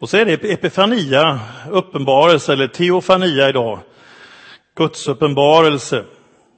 Och 0.00 0.10
så 0.10 0.16
är 0.16 0.24
det 0.24 0.44
Epifania, 0.44 1.40
uppenbarelse 1.70 2.52
eller 2.52 2.68
teofania 2.68 3.48
idag. 3.48 3.78
Guds 4.76 5.08
uppenbarelse. 5.08 6.04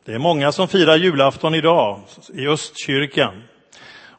Det 0.05 0.13
är 0.13 0.19
många 0.19 0.53
som 0.53 0.69
firar 0.69 0.97
julafton 0.97 1.55
idag 1.55 2.01
i 2.35 2.47
Östkyrkan. 2.47 3.43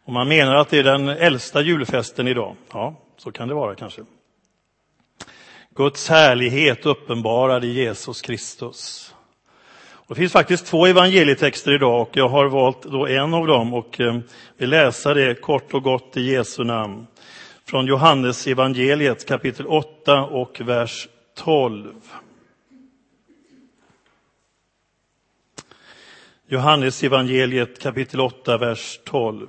Och 0.06 0.13
man 0.13 0.28
menar 0.28 0.56
att 0.56 0.70
det 0.70 0.79
är 0.79 0.83
den 0.83 1.10
äldsta 1.10 1.62
julfesten 1.62 2.28
idag. 2.28 2.56
Ja, 2.74 2.96
så 3.17 3.31
kan 3.31 3.47
det 3.47 3.54
vara 3.54 3.76
kanske. 3.76 4.01
Guds 5.76 6.10
härlighet 6.10 6.85
uppenbarad 6.85 7.65
i 7.65 7.67
Jesus 7.67 8.21
Kristus. 8.21 9.13
Det 10.08 10.15
finns 10.15 10.31
faktiskt 10.31 10.65
två 10.65 10.85
evangelietexter 10.85 11.76
idag 11.76 12.01
och 12.01 12.17
jag 12.17 12.29
har 12.29 12.46
valt 12.46 12.83
då 12.83 13.08
en 13.08 13.33
av 13.33 13.47
dem 13.47 13.74
och 13.74 14.01
eh, 14.01 14.19
vill 14.58 14.69
läsa 14.69 15.13
det 15.13 15.42
kort 15.42 15.74
och 15.74 15.83
gott 15.83 16.17
i 16.17 16.21
Jesu 16.21 16.63
namn. 16.63 17.08
Från 17.66 17.85
Johannes 17.85 18.48
evangeliet 18.48 19.27
kapitel 19.27 19.67
8 19.67 20.23
och 20.23 20.62
vers 20.62 21.08
12. 21.35 21.94
Johannes 26.48 27.04
evangeliet 27.04 27.80
kapitel 27.80 28.21
8, 28.21 28.57
vers 28.57 28.99
12. 29.05 29.48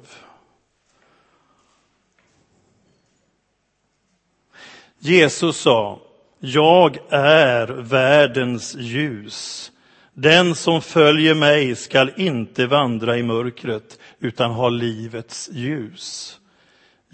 Jesus 4.99 5.57
sa, 5.57 6.01
jag 6.39 6.99
är 7.11 7.67
världens 7.67 8.75
ljus. 8.75 9.73
Den 10.13 10.55
som 10.55 10.83
följer 10.83 11.35
mig 11.35 11.77
skall 11.77 12.13
inte 12.17 12.67
vandra 12.67 13.19
i 13.19 13.23
mörkret 13.23 13.99
utan 14.19 14.51
ha 14.51 14.69
livets 14.69 15.51
ljus. 15.53 16.41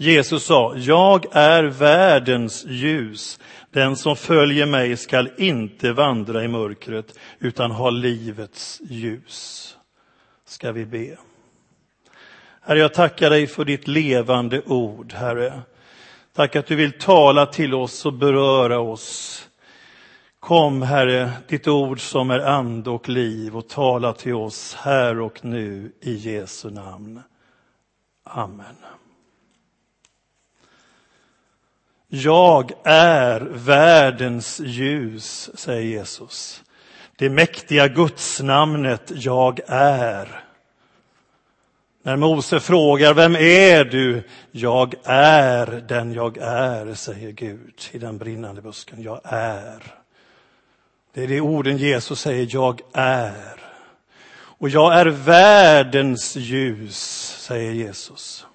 Jesus 0.01 0.45
sa, 0.45 0.75
jag 0.75 1.25
är 1.31 1.63
världens 1.63 2.65
ljus. 2.65 3.39
Den 3.71 3.95
som 3.95 4.15
följer 4.15 4.65
mig 4.65 4.97
skall 4.97 5.31
inte 5.37 5.91
vandra 5.93 6.43
i 6.43 6.47
mörkret 6.47 7.19
utan 7.39 7.71
ha 7.71 7.89
livets 7.89 8.81
ljus. 8.83 9.77
Ska 10.45 10.71
vi 10.71 10.85
be. 10.85 11.17
Herre, 12.61 12.79
jag 12.79 12.93
tackar 12.93 13.29
dig 13.29 13.47
för 13.47 13.65
ditt 13.65 13.87
levande 13.87 14.61
ord, 14.61 15.13
Herre. 15.13 15.61
Tack 16.33 16.55
att 16.55 16.67
du 16.67 16.75
vill 16.75 16.91
tala 16.91 17.45
till 17.45 17.73
oss 17.73 18.05
och 18.05 18.13
beröra 18.13 18.79
oss. 18.79 19.49
Kom, 20.39 20.81
Herre, 20.81 21.31
ditt 21.47 21.67
ord 21.67 21.99
som 21.99 22.31
är 22.31 22.39
ande 22.39 22.89
och 22.89 23.09
liv 23.09 23.57
och 23.57 23.69
tala 23.69 24.13
till 24.13 24.35
oss 24.35 24.75
här 24.75 25.19
och 25.19 25.45
nu 25.45 25.91
i 26.01 26.13
Jesu 26.13 26.69
namn. 26.69 27.21
Amen. 28.23 28.75
Jag 32.13 32.71
är 32.83 33.39
världens 33.41 34.59
ljus, 34.59 35.49
säger 35.53 35.81
Jesus. 35.81 36.63
Det 37.15 37.29
mäktiga 37.29 37.87
gudsnamnet 37.87 39.11
jag 39.15 39.59
är. 39.67 40.43
När 42.03 42.15
Mose 42.15 42.59
frågar, 42.59 43.13
vem 43.13 43.35
är 43.35 43.83
du? 43.83 44.23
Jag 44.51 44.95
är 45.03 45.83
den 45.87 46.13
jag 46.13 46.37
är, 46.37 46.93
säger 46.93 47.31
Gud 47.31 47.81
i 47.91 47.97
den 47.97 48.17
brinnande 48.17 48.61
busken. 48.61 49.01
Jag 49.01 49.21
är. 49.23 49.95
Det 51.13 51.23
är 51.23 51.27
det 51.27 51.41
orden 51.41 51.77
Jesus 51.77 52.21
säger, 52.21 52.47
jag 52.49 52.81
är. 52.93 53.59
Och 54.33 54.69
jag 54.69 54.99
är 54.99 55.05
världens 55.05 56.35
ljus, 56.35 56.97
säger 57.39 57.71
Jesus. 57.71 58.45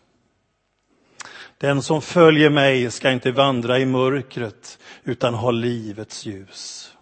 Den 1.60 1.82
som 1.82 2.02
följer 2.02 2.50
mig 2.50 2.90
ska 2.90 3.10
inte 3.10 3.30
vandra 3.32 3.78
i 3.78 3.86
mörkret 3.86 4.78
utan 5.04 5.34
ha 5.34 5.50
livets 5.50 6.26
ljus. 6.26 6.92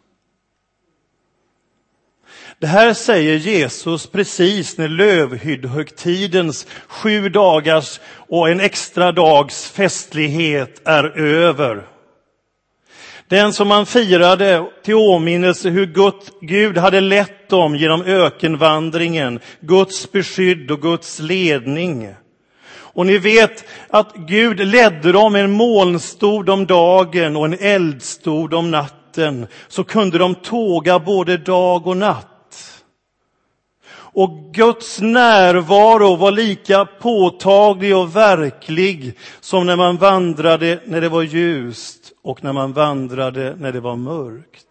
Det 2.58 2.66
här 2.66 2.94
säger 2.94 3.36
Jesus 3.36 4.06
precis 4.06 4.78
när 4.78 4.88
lövhyddhögtidens 4.88 6.66
sju 6.86 7.28
dagars 7.28 8.00
och 8.06 8.50
en 8.50 8.60
extra 8.60 9.12
dags 9.12 9.70
festlighet 9.70 10.82
är 10.84 11.18
över. 11.18 11.86
Den 13.28 13.52
som 13.52 13.68
man 13.68 13.86
firade 13.86 14.70
till 14.82 14.94
åminnelse 14.94 15.70
hur 15.70 15.86
Gud 16.40 16.78
hade 16.78 17.00
lett 17.00 17.48
dem 17.48 17.76
genom 17.76 18.02
ökenvandringen, 18.02 19.40
Guds 19.60 20.12
beskydd 20.12 20.70
och 20.70 20.82
Guds 20.82 21.18
ledning. 21.20 22.14
Och 22.94 23.06
ni 23.06 23.18
vet 23.18 23.64
att 23.88 24.14
Gud 24.16 24.66
ledde 24.66 25.12
dem 25.12 25.34
en 25.34 25.50
molnstod 25.50 26.50
om 26.50 26.66
dagen 26.66 27.36
och 27.36 27.44
en 27.44 27.58
eldstod 27.60 28.54
om 28.54 28.70
natten, 28.70 29.46
så 29.68 29.84
kunde 29.84 30.18
de 30.18 30.34
tåga 30.34 30.98
både 30.98 31.36
dag 31.36 31.86
och 31.86 31.96
natt. 31.96 32.28
Och 34.14 34.30
Guds 34.52 35.00
närvaro 35.00 36.16
var 36.16 36.30
lika 36.30 36.84
påtaglig 36.84 37.96
och 37.96 38.16
verklig 38.16 39.18
som 39.40 39.66
när 39.66 39.76
man 39.76 39.96
vandrade 39.96 40.80
när 40.84 41.00
det 41.00 41.08
var 41.08 41.22
ljust 41.22 42.12
och 42.22 42.44
när 42.44 42.52
man 42.52 42.72
vandrade 42.72 43.56
när 43.58 43.72
det 43.72 43.80
var 43.80 43.96
mörkt. 43.96 44.64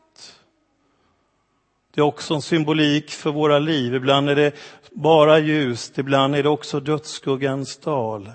Det 1.96 2.02
är 2.02 2.06
också 2.06 2.34
en 2.34 2.42
symbolik 2.42 3.10
för 3.10 3.32
våra 3.32 3.60
liv. 3.60 3.96
Ibland 3.96 4.30
är 4.30 4.36
det 4.36 4.52
bara 4.96 5.40
ljust, 5.40 5.98
ibland 5.98 6.36
är 6.36 6.44
det 6.44 6.50
också 6.50 6.80
dödsskuggans 6.80 7.78
dal. 7.78 8.30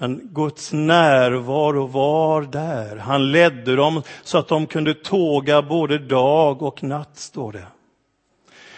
Men 0.00 0.20
Guds 0.32 0.72
närvaro 0.72 1.86
var 1.86 2.42
där. 2.42 2.96
Han 2.96 3.32
ledde 3.32 3.76
dem 3.76 4.02
så 4.22 4.38
att 4.38 4.48
de 4.48 4.66
kunde 4.66 4.94
tåga 4.94 5.62
både 5.62 5.98
dag 5.98 6.62
och 6.62 6.82
natt, 6.82 7.18
står 7.18 7.52
det. 7.52 7.66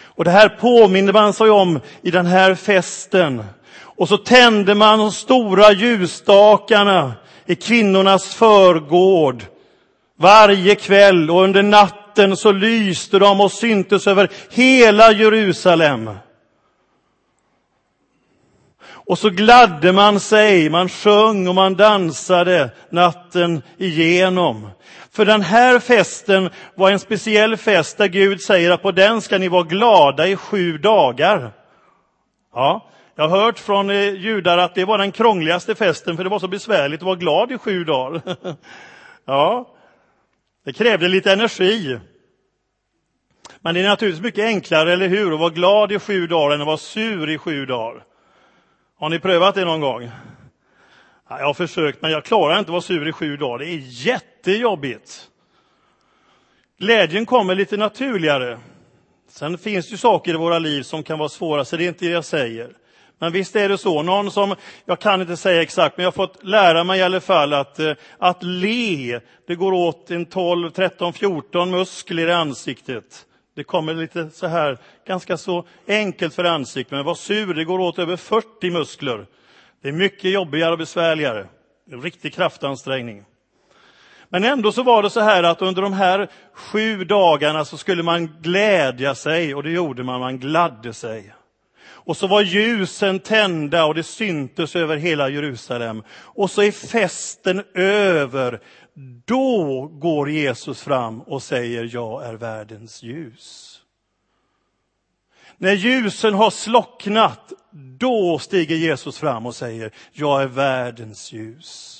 Och 0.03 0.23
det 0.23 0.31
här 0.31 0.49
påminner 0.49 1.13
man 1.13 1.33
sig 1.33 1.49
om 1.49 1.79
i 2.01 2.11
den 2.11 2.25
här 2.25 2.55
festen. 2.55 3.43
Och 3.73 4.07
så 4.07 4.17
tände 4.17 4.75
man 4.75 4.99
de 4.99 5.11
stora 5.11 5.71
ljusstakarna 5.71 7.13
i 7.45 7.55
kvinnornas 7.55 8.35
förgård 8.35 9.43
varje 10.21 10.75
kväll 10.75 11.31
och 11.31 11.43
under 11.43 11.63
natten 11.63 12.37
så 12.37 12.51
lyste 12.51 13.19
de 13.19 13.41
och 13.41 13.51
syntes 13.51 14.07
över 14.07 14.29
hela 14.51 15.11
Jerusalem. 15.11 16.09
Och 19.11 19.19
så 19.19 19.29
gladde 19.29 19.91
man 19.91 20.19
sig, 20.19 20.69
man 20.69 20.89
sjöng 20.89 21.47
och 21.47 21.55
man 21.55 21.75
dansade 21.75 22.69
natten 22.89 23.61
igenom. 23.77 24.69
För 25.11 25.25
den 25.25 25.41
här 25.41 25.79
festen 25.79 26.49
var 26.75 26.91
en 26.91 26.99
speciell 26.99 27.57
fest 27.57 27.97
där 27.97 28.07
Gud 28.07 28.41
säger 28.41 28.71
att 28.71 28.81
på 28.81 28.91
den 28.91 29.21
ska 29.21 29.37
ni 29.37 29.47
vara 29.47 29.63
glada 29.63 30.27
i 30.27 30.35
sju 30.35 30.77
dagar. 30.77 31.51
Ja, 32.53 32.89
jag 33.15 33.27
har 33.27 33.41
hört 33.41 33.59
från 33.59 33.89
eh, 33.89 34.09
judar 34.09 34.57
att 34.57 34.75
det 34.75 34.85
var 34.85 34.97
den 34.97 35.11
krångligaste 35.11 35.75
festen 35.75 36.17
för 36.17 36.23
det 36.23 36.29
var 36.29 36.39
så 36.39 36.47
besvärligt 36.47 36.99
att 36.99 37.05
vara 37.05 37.15
glad 37.15 37.51
i 37.51 37.57
sju 37.57 37.83
dagar. 37.83 38.21
Ja, 39.25 39.69
det 40.65 40.73
krävde 40.73 41.07
lite 41.07 41.33
energi. 41.33 41.99
Men 43.59 43.73
det 43.73 43.81
är 43.81 43.89
naturligtvis 43.89 44.23
mycket 44.23 44.45
enklare, 44.45 44.93
eller 44.93 45.07
hur, 45.07 45.33
att 45.33 45.39
vara 45.39 45.49
glad 45.49 45.91
i 45.91 45.99
sju 45.99 46.27
dagar 46.27 46.55
än 46.55 46.61
att 46.61 46.67
vara 46.67 46.77
sur 46.77 47.29
i 47.29 47.37
sju 47.37 47.65
dagar. 47.65 48.03
Har 49.01 49.09
ni 49.09 49.19
prövat 49.19 49.55
det 49.55 49.65
någon 49.65 49.81
gång? 49.81 50.11
Jag 51.29 51.45
har 51.45 51.53
försökt, 51.53 52.01
men 52.01 52.11
jag 52.11 52.25
klarar 52.25 52.59
inte 52.59 52.69
att 52.69 52.69
vara 52.69 52.81
sur 52.81 53.07
i 53.07 53.11
sju 53.11 53.37
dagar. 53.37 53.59
Det 53.59 53.65
är 53.65 53.79
jättejobbigt. 53.83 55.27
Glädjen 56.79 57.25
kommer 57.25 57.55
lite 57.55 57.77
naturligare. 57.77 58.59
Sen 59.29 59.57
finns 59.57 59.87
det 59.87 59.91
ju 59.91 59.97
saker 59.97 60.33
i 60.33 60.37
våra 60.37 60.59
liv 60.59 60.83
som 60.83 61.03
kan 61.03 61.19
vara 61.19 61.29
svåra, 61.29 61.65
så 61.65 61.77
det 61.77 61.83
är 61.83 61.87
inte 61.87 62.05
det 62.05 62.11
jag 62.11 62.25
säger. 62.25 62.69
Men 63.19 63.31
visst 63.31 63.55
är 63.55 63.69
det 63.69 63.77
så. 63.77 64.01
Någon 64.01 64.31
som, 64.31 64.55
jag 64.85 64.99
kan 64.99 65.21
inte 65.21 65.37
säga 65.37 65.61
exakt, 65.61 65.97
men 65.97 66.03
jag 66.03 66.11
har 66.11 66.27
fått 66.27 66.43
lära 66.43 66.83
mig 66.83 66.99
i 66.99 67.03
alla 67.03 67.19
fall 67.19 67.53
att, 67.53 67.79
eh, 67.79 67.93
att 68.17 68.43
le, 68.43 69.19
det 69.47 69.55
går 69.55 69.71
åt 69.73 70.11
en 70.11 70.25
12, 70.25 70.69
13, 70.69 71.13
14 71.13 71.71
muskler 71.71 72.27
i 72.27 72.33
ansiktet. 72.33 73.25
Det 73.55 73.63
kommer 73.63 73.93
lite 73.93 74.29
så 74.29 74.47
här, 74.47 74.77
ganska 75.07 75.37
så 75.37 75.65
enkelt 75.87 76.33
för 76.33 76.43
ansiktet, 76.43 76.91
men 76.91 77.05
var 77.05 77.15
sur, 77.15 77.53
det 77.53 77.65
går 77.65 77.79
åt 77.79 77.99
över 77.99 78.17
40 78.17 78.71
muskler. 78.71 79.25
Det 79.81 79.87
är 79.87 79.93
mycket 79.93 80.31
jobbigare 80.31 80.71
och 80.71 80.77
besvärligare. 80.77 81.47
En 81.91 82.01
riktig 82.01 82.33
kraftansträngning. 82.33 83.25
Men 84.29 84.43
ändå 84.43 84.71
så 84.71 84.83
var 84.83 85.03
det 85.03 85.09
så 85.09 85.19
här 85.19 85.43
att 85.43 85.61
under 85.61 85.81
de 85.81 85.93
här 85.93 86.29
sju 86.53 87.03
dagarna 87.03 87.65
så 87.65 87.77
skulle 87.77 88.03
man 88.03 88.27
glädja 88.41 89.15
sig 89.15 89.55
och 89.55 89.63
det 89.63 89.71
gjorde 89.71 90.03
man, 90.03 90.19
man 90.19 90.39
gladde 90.39 90.93
sig. 90.93 91.33
Och 92.03 92.17
så 92.17 92.27
var 92.27 92.41
ljusen 92.41 93.19
tända 93.19 93.85
och 93.85 93.95
det 93.95 94.03
syntes 94.03 94.75
över 94.75 94.97
hela 94.97 95.29
Jerusalem. 95.29 96.03
Och 96.11 96.51
så 96.51 96.61
är 96.61 96.71
festen 96.71 97.63
över. 97.73 98.59
Då 99.25 99.85
går 99.87 100.29
Jesus 100.29 100.81
fram 100.81 101.21
och 101.21 101.43
säger, 101.43 101.89
jag 101.93 102.25
är 102.25 102.33
världens 102.33 103.03
ljus. 103.03 103.77
När 105.57 105.73
ljusen 105.73 106.33
har 106.33 106.49
slocknat, 106.49 107.53
då 107.71 108.39
stiger 108.39 108.75
Jesus 108.75 109.17
fram 109.17 109.45
och 109.45 109.55
säger, 109.55 109.91
jag 110.11 110.41
är 110.41 110.47
världens 110.47 111.33
ljus. 111.33 111.97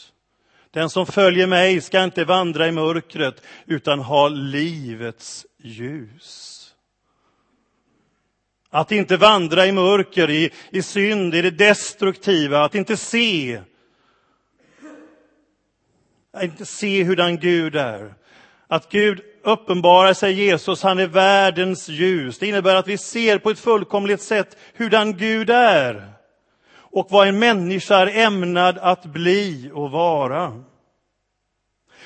Den 0.71 0.89
som 0.89 1.05
följer 1.05 1.47
mig 1.47 1.81
ska 1.81 2.03
inte 2.03 2.25
vandra 2.25 2.67
i 2.67 2.71
mörkret 2.71 3.43
utan 3.65 3.99
ha 3.99 4.27
livets 4.27 5.45
ljus. 5.57 6.57
Att 8.69 8.91
inte 8.91 9.17
vandra 9.17 9.65
i 9.65 9.71
mörker, 9.71 10.29
i, 10.29 10.51
i 10.69 10.81
synd, 10.81 11.35
i 11.35 11.41
det 11.41 11.51
destruktiva, 11.51 12.63
att 12.63 12.75
inte 12.75 12.97
se. 12.97 13.61
Att 16.33 16.43
inte 16.43 16.65
se 16.65 17.03
hurdan 17.03 17.37
Gud 17.37 17.75
är. 17.75 18.13
Att 18.67 18.89
Gud 18.89 19.21
uppenbarar 19.43 20.13
sig 20.13 20.33
Jesus, 20.33 20.83
han 20.83 20.99
är 20.99 21.07
världens 21.07 21.89
ljus. 21.89 22.39
Det 22.39 22.47
innebär 22.47 22.75
att 22.75 22.87
vi 22.87 22.97
ser 22.97 23.37
på 23.37 23.49
ett 23.49 23.59
fullkomligt 23.59 24.21
sätt 24.21 24.57
hurdan 24.75 25.17
Gud 25.17 25.49
är 25.49 26.11
och 26.91 27.07
vad 27.09 27.27
en 27.27 27.39
människa 27.39 27.97
är 27.97 28.25
ämnad 28.25 28.77
att 28.77 29.05
bli 29.05 29.71
och 29.73 29.91
vara. 29.91 30.63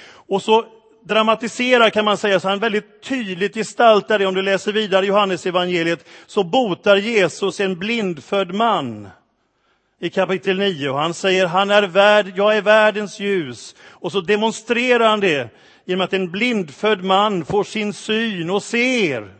Och 0.07 0.41
så 0.41 0.65
dramatiserar 1.03 1.89
kan 1.89 2.05
man 2.05 2.17
säga, 2.17 2.39
så 2.39 2.47
han 2.47 2.59
väldigt 2.59 3.03
tydligt 3.03 3.53
gestaltar 3.53 4.19
det. 4.19 4.25
Om 4.25 4.33
du 4.33 4.41
läser 4.41 4.71
vidare 4.71 5.05
i 5.05 5.07
Johannes 5.07 5.45
evangeliet 5.45 6.05
så 6.25 6.43
botar 6.43 6.95
Jesus 6.95 7.59
en 7.59 7.79
blindfödd 7.79 8.53
man 8.53 9.09
i 9.99 10.09
kapitel 10.09 10.57
9 10.57 10.89
och 10.89 10.99
han 10.99 11.13
säger 11.13 11.45
han 11.45 11.71
är 11.71 11.83
värd, 11.83 12.33
jag 12.35 12.57
är 12.57 12.61
världens 12.61 13.19
ljus. 13.19 13.75
Och 13.89 14.11
så 14.11 14.21
demonstrerar 14.21 15.09
han 15.09 15.19
det 15.19 15.49
genom 15.85 16.05
att 16.05 16.13
en 16.13 16.31
blindfödd 16.31 17.03
man 17.03 17.45
får 17.45 17.63
sin 17.63 17.93
syn 17.93 18.49
och 18.49 18.63
ser. 18.63 19.35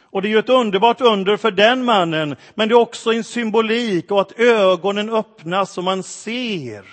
Och 0.00 0.22
det 0.22 0.28
är 0.28 0.30
ju 0.30 0.38
ett 0.38 0.48
underbart 0.48 1.00
under 1.00 1.36
för 1.36 1.50
den 1.50 1.84
mannen, 1.84 2.36
men 2.54 2.68
det 2.68 2.72
är 2.72 2.78
också 2.78 3.12
en 3.12 3.24
symbolik 3.24 4.10
och 4.10 4.20
att 4.20 4.40
ögonen 4.40 5.10
öppnas 5.10 5.78
och 5.78 5.84
man 5.84 6.02
ser. 6.02 6.84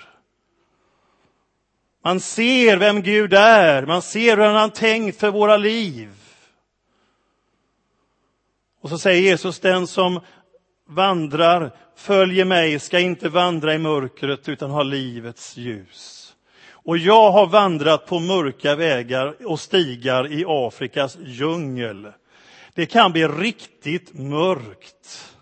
Man 2.04 2.20
ser 2.20 2.76
vem 2.76 3.02
Gud 3.02 3.34
är, 3.34 3.86
man 3.86 4.02
ser 4.02 4.36
hur 4.36 4.44
han 4.44 4.56
har 4.56 4.68
tänkt 4.68 5.20
för 5.20 5.30
våra 5.30 5.56
liv. 5.56 6.10
Och 8.82 8.88
så 8.90 8.98
säger 8.98 9.22
Jesus, 9.22 9.60
den 9.60 9.86
som 9.86 10.20
vandrar, 10.88 11.72
följer 12.00 12.44
mig, 12.44 12.78
ska 12.78 12.98
inte 12.98 13.28
vandra 13.28 13.74
i 13.74 13.78
mörkret 13.78 14.48
utan 14.48 14.70
ha 14.70 14.82
livets 14.82 15.56
ljus. 15.56 16.32
Och 16.72 16.98
jag 16.98 17.30
har 17.30 17.46
vandrat 17.46 18.06
på 18.06 18.18
mörka 18.18 18.74
vägar 18.74 19.46
och 19.46 19.60
stigar 19.60 20.32
i 20.32 20.44
Afrikas 20.48 21.18
djungel. 21.20 22.12
Det 22.74 22.86
kan 22.86 23.12
bli 23.12 23.28
riktigt 23.28 24.14
mörkt. 24.14 25.34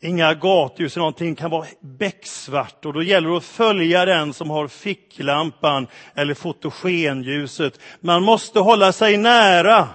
Inga 0.00 0.34
gatljus 0.34 0.96
eller 0.96 1.00
någonting 1.00 1.34
kan 1.34 1.50
vara 1.50 1.66
becksvart 1.80 2.84
och 2.84 2.92
då 2.92 3.02
gäller 3.02 3.28
det 3.30 3.36
att 3.36 3.44
följa 3.44 4.04
den 4.04 4.32
som 4.32 4.50
har 4.50 4.68
ficklampan 4.68 5.86
eller 6.14 6.34
fotogenljuset. 6.34 7.80
Man 8.00 8.22
måste 8.22 8.60
hålla 8.60 8.92
sig 8.92 9.16
nära, 9.16 9.88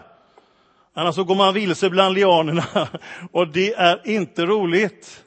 annars 0.93 1.15
så 1.15 1.23
går 1.23 1.35
man 1.35 1.53
vilse 1.53 1.89
bland 1.89 2.15
lianerna 2.15 2.65
och 3.31 3.47
det 3.47 3.73
är 3.73 4.01
inte 4.07 4.45
roligt. 4.45 5.24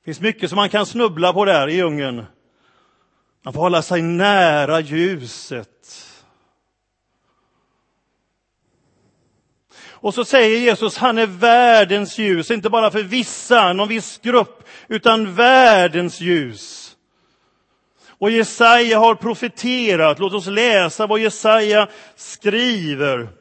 Det 0.00 0.04
finns 0.04 0.20
mycket 0.20 0.50
som 0.50 0.56
man 0.56 0.68
kan 0.68 0.86
snubbla 0.86 1.32
på 1.32 1.44
där 1.44 1.68
i 1.68 1.74
djungeln. 1.74 2.24
Man 3.42 3.52
får 3.54 3.60
hålla 3.60 3.82
sig 3.82 4.02
nära 4.02 4.80
ljuset. 4.80 5.68
Och 10.02 10.14
så 10.14 10.24
säger 10.24 10.58
Jesus, 10.58 10.96
han 10.96 11.18
är 11.18 11.26
världens 11.26 12.18
ljus, 12.18 12.50
inte 12.50 12.70
bara 12.70 12.90
för 12.90 13.02
vissa, 13.02 13.72
någon 13.72 13.88
viss 13.88 14.18
grupp, 14.22 14.68
utan 14.88 15.34
världens 15.34 16.20
ljus. 16.20 16.96
Och 18.08 18.30
Jesaja 18.30 18.98
har 18.98 19.14
profeterat, 19.14 20.18
låt 20.18 20.32
oss 20.32 20.46
läsa 20.46 21.06
vad 21.06 21.20
Jesaja 21.20 21.88
skriver. 22.16 23.39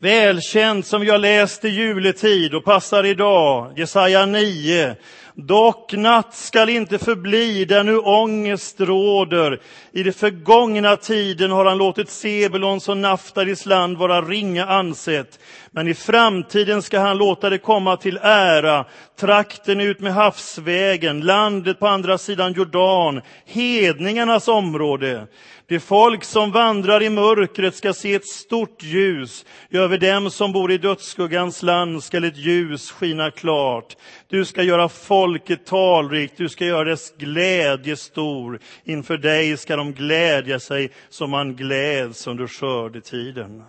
Välkänt 0.00 0.86
som 0.86 1.00
vi 1.00 1.10
har 1.10 1.18
läst 1.18 1.64
i 1.64 1.68
juletid 1.68 2.54
och 2.54 2.64
passar 2.64 3.04
idag, 3.04 3.72
Jesaja 3.76 4.26
9. 4.26 4.96
Dock 5.46 5.92
natt 5.92 6.34
skall 6.34 6.68
inte 6.68 6.98
förbli 6.98 7.64
där 7.64 7.84
nu 7.84 7.98
ångest 7.98 8.80
råder. 8.80 9.60
I 9.92 10.02
det 10.02 10.12
förgångna 10.12 10.96
tiden 10.96 11.50
har 11.50 11.64
han 11.64 11.78
låtit 11.78 12.10
Sebulons 12.10 12.88
och 12.88 12.96
Naftalis 12.96 13.66
land 13.66 13.96
vara 13.96 14.22
ringa 14.22 14.66
ansett. 14.66 15.38
Men 15.70 15.88
i 15.88 15.94
framtiden 15.94 16.82
ska 16.82 16.98
han 17.00 17.18
låta 17.18 17.50
det 17.50 17.58
komma 17.58 17.96
till 17.96 18.18
ära, 18.22 18.84
trakten 19.20 19.80
ut 19.80 20.00
med 20.00 20.14
havsvägen, 20.14 21.20
landet 21.20 21.78
på 21.78 21.86
andra 21.86 22.18
sidan 22.18 22.52
Jordan, 22.52 23.20
hedningarnas 23.46 24.48
område. 24.48 25.26
Det 25.68 25.80
folk 25.80 26.24
som 26.24 26.52
vandrar 26.52 27.02
i 27.02 27.10
mörkret 27.10 27.74
ska 27.74 27.92
se 27.92 28.14
ett 28.14 28.28
stort 28.28 28.82
ljus. 28.82 29.44
Över 29.70 29.98
dem 29.98 30.30
som 30.30 30.52
bor 30.52 30.72
i 30.72 30.78
dödsskuggans 30.78 31.62
land 31.62 32.02
skall 32.02 32.24
ett 32.24 32.36
ljus 32.36 32.90
skina 32.90 33.30
klart. 33.30 33.96
Du 34.28 34.44
ska 34.44 34.62
göra 34.62 34.88
folk 34.88 35.27
folket 35.28 35.66
talrikt, 35.66 36.36
du 36.36 36.48
ska 36.48 36.64
göra 36.64 36.84
dess 36.84 37.12
glädje 37.18 37.96
stor. 37.96 38.58
Inför 38.84 39.18
dig 39.18 39.56
ska 39.56 39.76
de 39.76 39.92
glädja 39.92 40.60
sig 40.60 40.90
som 41.08 41.30
man 41.30 41.56
gläds 41.56 42.26
under 42.26 42.46
skördetiden. 42.46 43.62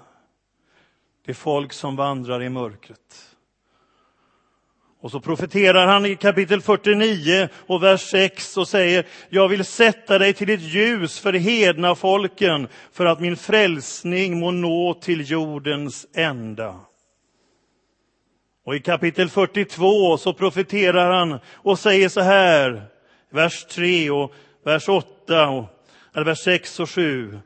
Det 1.26 1.32
är 1.32 1.36
folk 1.36 1.74
som 1.74 1.96
vandrar 1.96 2.44
i 2.44 2.50
mörkret. 2.50 3.36
Och 5.02 5.12
så 5.12 5.20
profeterar 5.20 5.88
han 5.88 6.06
i 6.06 6.16
kapitel 6.16 6.62
49 6.62 7.50
och 7.68 7.84
vers 7.84 8.02
6 8.02 8.58
och 8.58 8.68
säger, 8.68 9.06
jag 9.30 9.48
vill 9.48 9.66
sätta 9.66 10.20
dig 10.20 10.34
till 10.34 10.50
ett 10.50 10.62
ljus 10.62 11.20
för 11.20 11.34
hedna 11.34 11.96
folken 11.96 12.68
för 12.92 13.06
att 13.06 13.20
min 13.20 13.38
frälsning 13.38 14.40
må 14.40 14.52
nå 14.52 14.94
till 14.94 15.32
jordens 15.32 16.08
ända. 16.14 16.80
Och 18.70 18.76
i 18.76 18.80
kapitel 18.80 19.30
42 19.30 20.18
så 20.18 20.34
profeterar 20.34 21.12
han 21.12 21.40
och 21.56 21.80
säger 21.80 22.10
så 22.10 22.22
här, 22.22 22.84
vers 23.30 23.66
3 23.66 24.10
och 24.10 24.34
vers 24.66 24.90
8, 24.90 25.50
och, 25.50 25.66
eller 26.16 26.26
vers 26.26 26.40
6 26.40 26.80
och 26.80 26.90
7. 26.90 27.40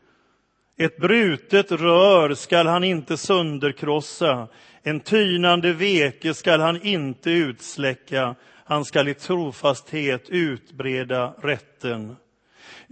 Ett 0.77 0.97
brutet 0.97 1.71
rör 1.71 2.33
skall 2.33 2.67
han 2.67 2.83
inte 2.83 3.17
sönderkrossa, 3.17 4.47
en 4.81 4.99
tynande 4.99 5.73
veke 5.73 6.33
skall 6.33 6.59
han 6.59 6.81
inte 6.81 7.31
utsläcka, 7.31 8.35
han 8.65 8.85
skall 8.85 9.07
i 9.07 9.13
trofasthet 9.13 10.29
utbreda 10.29 11.33
rätten. 11.41 12.15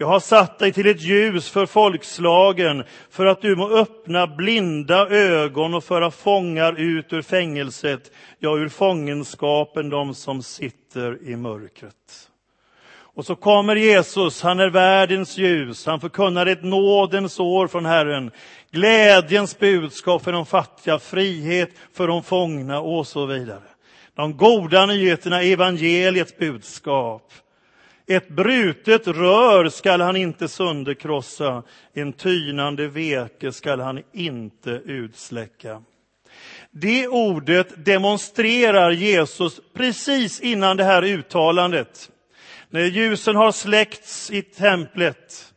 Jag 0.01 0.07
har 0.07 0.19
satt 0.19 0.59
dig 0.59 0.73
till 0.73 0.87
ett 0.87 1.01
ljus 1.01 1.49
för 1.49 1.65
folkslagen, 1.65 2.83
för 3.09 3.25
att 3.25 3.41
du 3.41 3.55
må 3.55 3.69
öppna 3.69 4.27
blinda 4.27 5.09
ögon 5.09 5.73
och 5.73 5.83
föra 5.83 6.11
fångar 6.11 6.79
ut 6.79 7.13
ur 7.13 7.21
fängelset, 7.21 8.11
ja, 8.39 8.57
ur 8.57 8.69
fångenskapen, 8.69 9.89
de 9.89 10.15
som 10.15 10.43
sitter 10.43 11.29
i 11.29 11.35
mörkret. 11.35 12.29
Och 12.91 13.25
så 13.25 13.35
kommer 13.35 13.75
Jesus, 13.75 14.41
han 14.41 14.59
är 14.59 14.69
världens 14.69 15.37
ljus, 15.37 15.85
han 15.85 15.99
förkunnar 15.99 16.45
ett 16.45 16.63
nådens 16.63 17.39
år 17.39 17.67
från 17.67 17.85
Herren, 17.85 18.31
glädjens 18.71 19.59
budskap 19.59 20.23
för 20.23 20.31
de 20.31 20.45
fattiga, 20.45 20.99
frihet 20.99 21.69
för 21.93 22.07
de 22.07 22.23
fångna 22.23 22.79
och 22.79 23.07
så 23.07 23.25
vidare. 23.25 23.69
De 24.15 24.37
goda 24.37 24.85
nyheterna, 24.85 25.41
evangeliets 25.41 26.37
budskap. 26.37 27.33
Ett 28.11 28.29
brutet 28.29 29.07
rör 29.07 29.69
skall 29.69 30.01
han 30.01 30.15
inte 30.15 30.47
sönderkrossa, 30.47 31.63
en 31.93 32.13
tynande 32.13 32.87
veke 32.87 33.51
skall 33.51 33.79
han 33.79 34.01
inte 34.13 34.69
utsläcka. 34.69 35.81
Det 36.71 37.07
ordet 37.07 37.85
demonstrerar 37.85 38.91
Jesus 38.91 39.59
precis 39.73 40.39
innan 40.41 40.77
det 40.77 40.83
här 40.83 41.03
uttalandet. 41.03 42.09
När 42.69 42.81
ljusen 42.85 43.35
har 43.35 43.51
släckts 43.51 44.31
i 44.31 44.41
templet 44.41 45.53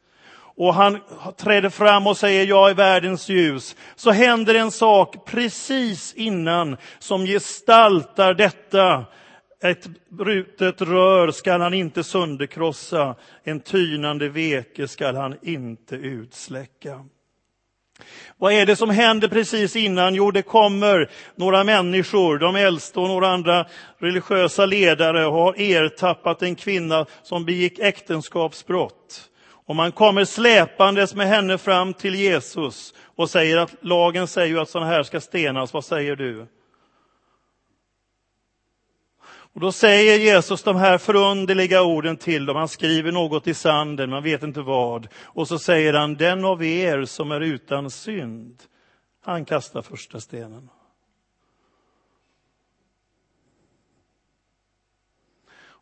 och 0.56 0.74
han 0.74 0.98
träder 1.36 1.70
fram 1.70 2.06
och 2.06 2.16
säger 2.16 2.46
jag 2.46 2.70
är 2.70 2.74
världens 2.74 3.28
ljus, 3.28 3.76
så 3.96 4.10
händer 4.10 4.54
en 4.54 4.70
sak 4.70 5.26
precis 5.26 6.14
innan 6.14 6.76
som 6.98 7.26
gestaltar 7.26 8.34
detta. 8.34 9.04
Ett 9.64 9.88
brutet 10.08 10.82
rör 10.82 11.30
skall 11.30 11.60
han 11.60 11.74
inte 11.74 12.04
sönderkrossa, 12.04 13.14
en 13.44 13.60
tynande 13.60 14.28
veke 14.28 14.88
skall 14.88 15.16
han 15.16 15.36
inte 15.42 15.96
utsläcka. 15.96 17.04
Vad 18.36 18.52
är 18.52 18.66
det 18.66 18.76
som 18.76 18.90
händer 18.90 19.28
precis 19.28 19.76
innan? 19.76 20.14
Jo, 20.14 20.30
det 20.30 20.42
kommer 20.42 21.10
några 21.34 21.64
människor, 21.64 22.38
de 22.38 22.56
äldste 22.56 23.00
och 23.00 23.08
några 23.08 23.28
andra 23.28 23.66
religiösa 23.98 24.66
ledare, 24.66 25.26
och 25.26 25.32
har 25.32 25.60
ertappat 25.60 26.42
en 26.42 26.54
kvinna 26.54 27.06
som 27.22 27.44
begick 27.44 27.78
äktenskapsbrott. 27.78 29.30
Och 29.66 29.76
man 29.76 29.92
kommer 29.92 30.24
släpandes 30.24 31.14
med 31.14 31.26
henne 31.26 31.58
fram 31.58 31.94
till 31.94 32.14
Jesus 32.14 32.94
och 33.16 33.30
säger 33.30 33.56
att 33.56 33.74
lagen 33.80 34.26
säger 34.26 34.62
att 34.62 34.68
sådana 34.68 34.90
här 34.90 35.02
ska 35.02 35.20
stenas. 35.20 35.72
Vad 35.72 35.84
säger 35.84 36.16
du? 36.16 36.46
Och 39.54 39.60
då 39.60 39.72
säger 39.72 40.18
Jesus 40.18 40.62
de 40.62 40.76
här 40.76 40.98
förunderliga 40.98 41.82
orden 41.82 42.16
till 42.16 42.46
dem. 42.46 42.56
Han 42.56 42.68
skriver 42.68 43.12
något 43.12 43.46
i 43.46 43.54
sanden, 43.54 44.10
man 44.10 44.22
vet 44.22 44.42
inte 44.42 44.60
vad. 44.60 45.08
Och 45.22 45.48
så 45.48 45.58
säger 45.58 45.94
han, 45.94 46.14
den 46.14 46.44
av 46.44 46.64
er 46.64 47.04
som 47.04 47.32
är 47.32 47.40
utan 47.40 47.90
synd, 47.90 48.62
han 49.22 49.44
kastar 49.44 49.82
första 49.82 50.20
stenen. 50.20 50.70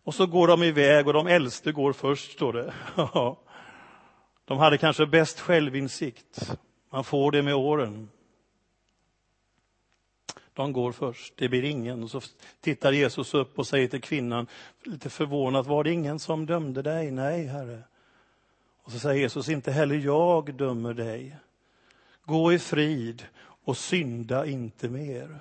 Och 0.05 0.14
så 0.14 0.26
går 0.26 0.49
de 0.49 0.62
iväg 0.62 1.07
och 1.07 1.12
de 1.12 1.26
äldste 1.26 1.73
går 1.73 1.93
först, 1.93 2.33
står 2.33 2.52
det. 2.52 2.75
De 4.45 4.59
hade 4.59 4.79
kanske 4.79 5.07
bäst 5.07 5.41
självinsikt. 5.41 6.59
Man 6.91 7.05
får 7.05 7.31
det 7.31 7.43
med 7.43 7.55
åren. 7.55 8.09
De 10.54 10.73
går 10.73 10.92
först, 10.92 11.32
det 11.37 11.49
blir 11.49 11.64
ingen. 11.64 12.02
Och 12.02 12.11
så 12.11 12.21
tittar 12.61 12.92
Jesus 12.92 13.35
upp 13.35 13.59
och 13.59 13.66
säger 13.66 13.88
till 13.88 14.00
kvinnan, 14.00 14.47
lite 14.85 15.11
förvånat, 15.11 15.66
var 15.66 15.85
det 15.85 15.92
ingen 15.92 16.18
som 16.18 16.47
dömde 16.47 16.82
dig? 16.82 17.11
Nej, 17.11 17.47
Herre. 17.47 17.82
Och 18.85 18.92
så 18.92 18.99
säger 18.99 19.21
Jesus, 19.21 19.49
inte 19.49 19.73
heller 19.73 19.97
jag 19.97 20.54
dömer 20.54 20.94
dig. 20.94 21.37
Gå 22.25 22.52
i 22.52 22.59
frid 22.59 23.23
och 23.64 23.76
synda 23.76 24.47
inte 24.47 24.88
mer. 24.88 25.38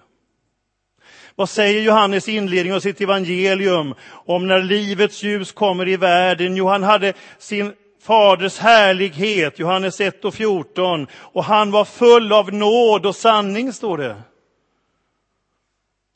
Vad 1.35 1.49
säger 1.49 1.81
Johannes 1.81 2.29
i 2.29 2.35
inledningen 2.35 2.75
av 2.75 2.79
sitt 2.79 3.01
evangelium 3.01 3.93
om 4.11 4.47
när 4.47 4.61
livets 4.61 5.23
ljus 5.23 5.51
kommer 5.51 5.87
i 5.87 5.97
världen? 5.97 6.55
Jo, 6.55 6.67
han 6.67 6.83
hade 6.83 7.13
sin 7.37 7.73
faders 8.01 8.57
härlighet, 8.57 9.59
Johannes 9.59 10.01
1 10.01 10.25
och 10.25 10.33
14, 10.33 11.07
och 11.13 11.43
han 11.43 11.71
var 11.71 11.85
full 11.85 12.33
av 12.33 12.53
nåd 12.53 13.05
och 13.05 13.15
sanning, 13.15 13.73
står 13.73 13.97
det. 13.97 14.21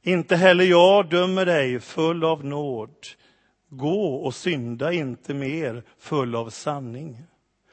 Inte 0.08 0.36
heller 0.36 0.64
jag 0.64 1.10
dömer 1.10 1.46
dig, 1.46 1.80
full 1.80 2.24
av 2.24 2.46
nåd. 2.46 2.96
Gå 3.70 4.16
och 4.16 4.36
synda 4.36 4.94
inte 4.94 5.34
mer, 5.34 5.84
full 6.00 6.36
av 6.36 6.50
sanning. 6.50 7.24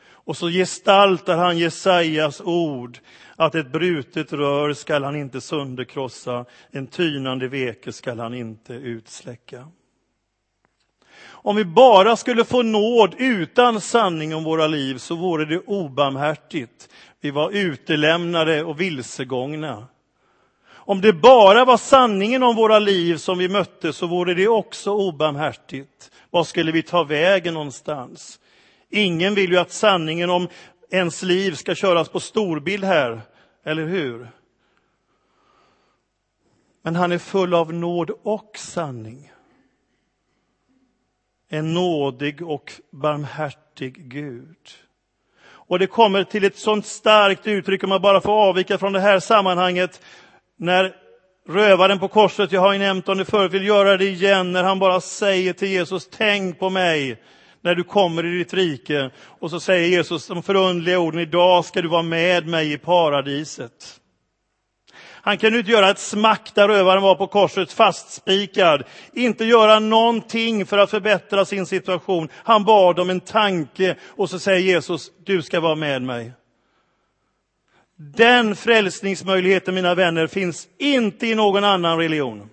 Och 0.04 0.36
så 0.36 0.48
gestaltar 0.48 1.36
han 1.36 1.58
Jesajas 1.58 2.40
ord, 2.40 2.98
att 3.36 3.54
ett 3.54 3.72
brutet 3.72 4.32
rör 4.32 4.72
skall 4.72 5.04
han 5.04 5.16
inte 5.16 5.40
sönderkrossa, 5.40 6.44
en 6.70 6.86
tynande 6.86 7.48
veke 7.48 7.92
skall 7.92 8.18
han 8.18 8.34
inte 8.34 8.74
utsläcka. 8.74 9.68
Om 11.24 11.56
vi 11.56 11.64
bara 11.64 12.16
skulle 12.16 12.44
få 12.44 12.62
nåd 12.62 13.14
utan 13.18 13.80
sanning 13.80 14.34
om 14.34 14.44
våra 14.44 14.66
liv 14.66 14.98
så 14.98 15.16
vore 15.16 15.44
det 15.44 15.58
obarmhärtigt. 15.58 16.88
Vi 17.20 17.30
var 17.30 17.50
utelämnade 17.50 18.64
och 18.64 18.80
vilsegångna. 18.80 19.86
Om 20.84 21.00
det 21.00 21.12
bara 21.12 21.64
var 21.64 21.76
sanningen 21.76 22.42
om 22.42 22.56
våra 22.56 22.78
liv 22.78 23.16
som 23.16 23.38
vi 23.38 23.48
mötte 23.48 23.92
så 23.92 24.06
vore 24.06 24.34
det 24.34 24.48
också 24.48 24.90
obarmhärtigt. 24.92 26.10
Var 26.30 26.44
skulle 26.44 26.72
vi 26.72 26.82
ta 26.82 27.04
vägen 27.04 27.54
någonstans? 27.54 28.40
Ingen 28.90 29.34
vill 29.34 29.50
ju 29.50 29.58
att 29.58 29.72
sanningen 29.72 30.30
om 30.30 30.48
ens 30.90 31.22
liv 31.22 31.52
ska 31.52 31.74
köras 31.74 32.08
på 32.08 32.20
storbild 32.20 32.84
här, 32.84 33.20
eller 33.64 33.86
hur? 33.86 34.28
Men 36.82 36.96
han 36.96 37.12
är 37.12 37.18
full 37.18 37.54
av 37.54 37.72
nåd 37.72 38.10
och 38.22 38.52
sanning. 38.58 39.32
En 41.48 41.74
nådig 41.74 42.42
och 42.42 42.72
barmhärtig 42.90 44.08
Gud. 44.08 44.56
Och 45.44 45.78
det 45.78 45.86
kommer 45.86 46.24
till 46.24 46.44
ett 46.44 46.58
sånt 46.58 46.86
starkt 46.86 47.46
uttryck, 47.46 47.82
om 47.82 47.88
man 47.88 48.02
bara 48.02 48.20
får 48.20 48.32
avvika 48.32 48.78
från 48.78 48.92
det 48.92 49.00
här 49.00 49.20
sammanhanget, 49.20 50.00
när 50.62 50.92
rövaren 51.48 51.98
på 51.98 52.08
korset, 52.08 52.52
jag 52.52 52.60
har 52.60 52.72
ju 52.72 52.78
nämnt 52.78 53.08
om 53.08 53.18
det 53.18 53.24
förut, 53.24 53.52
vill 53.52 53.66
göra 53.66 53.96
det 53.96 54.04
igen, 54.04 54.52
när 54.52 54.62
han 54.62 54.78
bara 54.78 55.00
säger 55.00 55.52
till 55.52 55.68
Jesus, 55.68 56.08
tänk 56.10 56.58
på 56.58 56.70
mig 56.70 57.22
när 57.62 57.74
du 57.74 57.84
kommer 57.84 58.26
i 58.26 58.38
ditt 58.38 58.54
rike. 58.54 59.10
Och 59.40 59.50
så 59.50 59.60
säger 59.60 59.88
Jesus 59.88 60.26
de 60.26 60.42
förundliga 60.42 60.98
orden, 60.98 61.20
idag 61.20 61.64
ska 61.64 61.82
du 61.82 61.88
vara 61.88 62.02
med 62.02 62.46
mig 62.46 62.72
i 62.72 62.78
paradiset. 62.78 64.00
Han 65.24 65.38
kunde 65.38 65.58
inte 65.58 65.70
göra 65.70 65.90
ett 65.90 65.98
smack 65.98 66.54
där 66.54 66.68
rövaren 66.68 67.02
var 67.02 67.14
på 67.14 67.26
korset 67.26 67.72
fastspikad. 67.72 68.82
Inte 69.12 69.44
göra 69.44 69.78
någonting 69.78 70.66
för 70.66 70.78
att 70.78 70.90
förbättra 70.90 71.44
sin 71.44 71.66
situation. 71.66 72.28
Han 72.34 72.64
bad 72.64 73.00
om 73.00 73.10
en 73.10 73.20
tanke 73.20 73.96
och 74.16 74.30
så 74.30 74.38
säger 74.38 74.60
Jesus, 74.60 75.10
du 75.24 75.42
ska 75.42 75.60
vara 75.60 75.74
med 75.74 76.02
mig. 76.02 76.32
Den 78.10 78.56
frälsningsmöjligheten, 78.56 79.74
mina 79.74 79.94
vänner, 79.94 80.26
finns 80.26 80.68
inte 80.78 81.26
i 81.26 81.34
någon 81.34 81.64
annan 81.64 81.98
religion. 81.98 82.48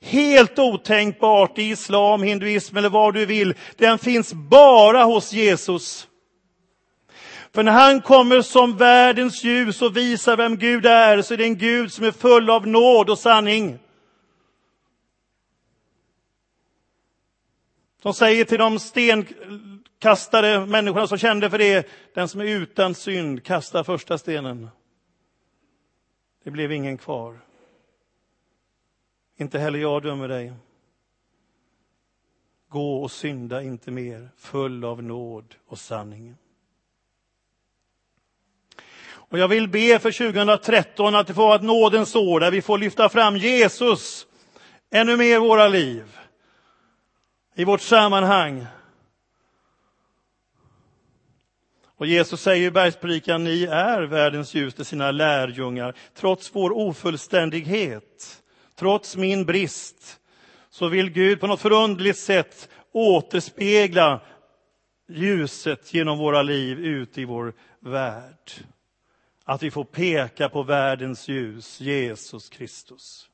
Helt 0.00 0.58
otänkbart 0.58 1.58
i 1.58 1.62
islam, 1.62 2.22
hinduism 2.22 2.76
eller 2.76 2.88
vad 2.88 3.14
du 3.14 3.26
vill. 3.26 3.54
Den 3.76 3.98
finns 3.98 4.32
bara 4.32 5.04
hos 5.04 5.32
Jesus. 5.32 6.08
För 7.54 7.62
när 7.62 7.72
han 7.72 8.00
kommer 8.00 8.42
som 8.42 8.76
världens 8.76 9.44
ljus 9.44 9.82
och 9.82 9.96
visar 9.96 10.36
vem 10.36 10.56
Gud 10.56 10.86
är, 10.86 11.22
så 11.22 11.34
är 11.34 11.38
det 11.38 11.44
en 11.44 11.58
Gud 11.58 11.92
som 11.92 12.04
är 12.04 12.10
full 12.10 12.50
av 12.50 12.66
nåd 12.66 13.10
och 13.10 13.18
sanning. 13.18 13.78
De 18.02 18.14
säger 18.14 18.44
till 18.44 18.58
de 18.58 18.78
sten... 18.78 19.26
Kastade 19.98 20.66
människorna 20.66 21.06
som 21.06 21.18
kände 21.18 21.50
för 21.50 21.58
det, 21.58 21.88
den 22.14 22.28
som 22.28 22.40
är 22.40 22.44
utan 22.44 22.94
synd 22.94 23.44
kastar 23.44 23.84
första 23.84 24.18
stenen. 24.18 24.68
Det 26.44 26.50
blev 26.50 26.72
ingen 26.72 26.98
kvar. 26.98 27.40
Inte 29.36 29.58
heller 29.58 29.78
jag 29.78 30.02
dömer 30.02 30.28
dig. 30.28 30.52
Gå 32.68 33.02
och 33.02 33.10
synda 33.10 33.62
inte 33.62 33.90
mer, 33.90 34.30
full 34.36 34.84
av 34.84 35.02
nåd 35.02 35.54
och 35.66 35.78
sanning. 35.78 36.36
Och 39.30 39.38
jag 39.38 39.48
vill 39.48 39.68
be 39.68 39.98
för 39.98 40.32
2013 40.32 41.14
att 41.14 41.26
det 41.26 41.34
får 41.34 41.42
vara 41.42 41.56
ett 41.56 41.62
nådens 41.62 42.16
år 42.16 42.40
där 42.40 42.50
vi 42.50 42.62
får 42.62 42.78
lyfta 42.78 43.08
fram 43.08 43.36
Jesus 43.36 44.26
ännu 44.90 45.16
mer 45.16 45.34
i 45.36 45.38
våra 45.38 45.68
liv, 45.68 46.18
i 47.54 47.64
vårt 47.64 47.80
sammanhang. 47.80 48.66
Och 51.98 52.06
Jesus 52.06 52.40
säger 52.40 52.66
i 52.66 52.70
bergspredikan, 52.70 53.44
ni 53.44 53.64
är 53.64 54.02
världens 54.02 54.54
ljus 54.54 54.74
till 54.74 54.84
sina 54.84 55.10
lärjungar. 55.10 55.94
Trots 56.14 56.54
vår 56.54 56.70
ofullständighet, 56.72 58.42
trots 58.74 59.16
min 59.16 59.44
brist, 59.44 60.20
så 60.70 60.88
vill 60.88 61.10
Gud 61.10 61.40
på 61.40 61.46
något 61.46 61.60
förundligt 61.60 62.18
sätt 62.18 62.68
återspegla 62.92 64.20
ljuset 65.08 65.94
genom 65.94 66.18
våra 66.18 66.42
liv 66.42 66.78
ut 66.78 67.18
i 67.18 67.24
vår 67.24 67.52
värld. 67.80 68.52
Att 69.44 69.62
vi 69.62 69.70
får 69.70 69.84
peka 69.84 70.48
på 70.48 70.62
världens 70.62 71.28
ljus, 71.28 71.80
Jesus 71.80 72.48
Kristus. 72.48 73.27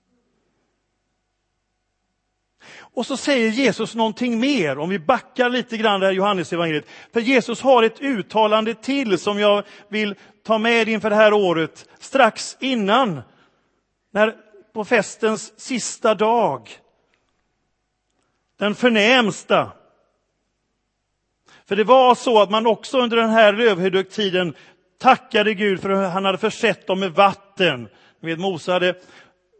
Och 2.78 3.06
så 3.06 3.16
säger 3.16 3.50
Jesus 3.50 3.94
någonting 3.94 4.40
mer, 4.40 4.78
om 4.78 4.88
vi 4.88 4.98
backar 4.98 5.48
lite 5.48 5.76
grann 5.76 6.00
där 6.00 6.12
Johannes 6.12 6.52
evangeliet. 6.52 6.86
För 7.12 7.20
Jesus 7.20 7.60
har 7.60 7.82
ett 7.82 8.00
uttalande 8.00 8.74
till 8.74 9.18
som 9.18 9.38
jag 9.38 9.64
vill 9.88 10.14
ta 10.44 10.58
med 10.58 10.88
inför 10.88 11.10
det 11.10 11.16
här 11.16 11.32
året, 11.32 11.88
strax 11.98 12.56
innan, 12.60 13.22
när, 14.12 14.34
på 14.74 14.84
festens 14.84 15.60
sista 15.60 16.14
dag. 16.14 16.68
Den 18.58 18.74
förnämsta. 18.74 19.72
För 21.68 21.76
det 21.76 21.84
var 21.84 22.14
så 22.14 22.42
att 22.42 22.50
man 22.50 22.66
också 22.66 22.98
under 22.98 23.16
den 23.16 23.30
här 23.30 23.52
lövhögtiden 23.52 24.54
tackade 24.98 25.54
Gud 25.54 25.80
för 25.80 25.90
att 25.90 26.12
han 26.12 26.24
hade 26.24 26.38
försett 26.38 26.86
dem 26.86 27.00
med 27.00 27.12
vatten. 27.12 27.88
Ni 28.20 28.30
vet, 28.30 28.38
Mose 28.38 28.72
hade 28.72 28.94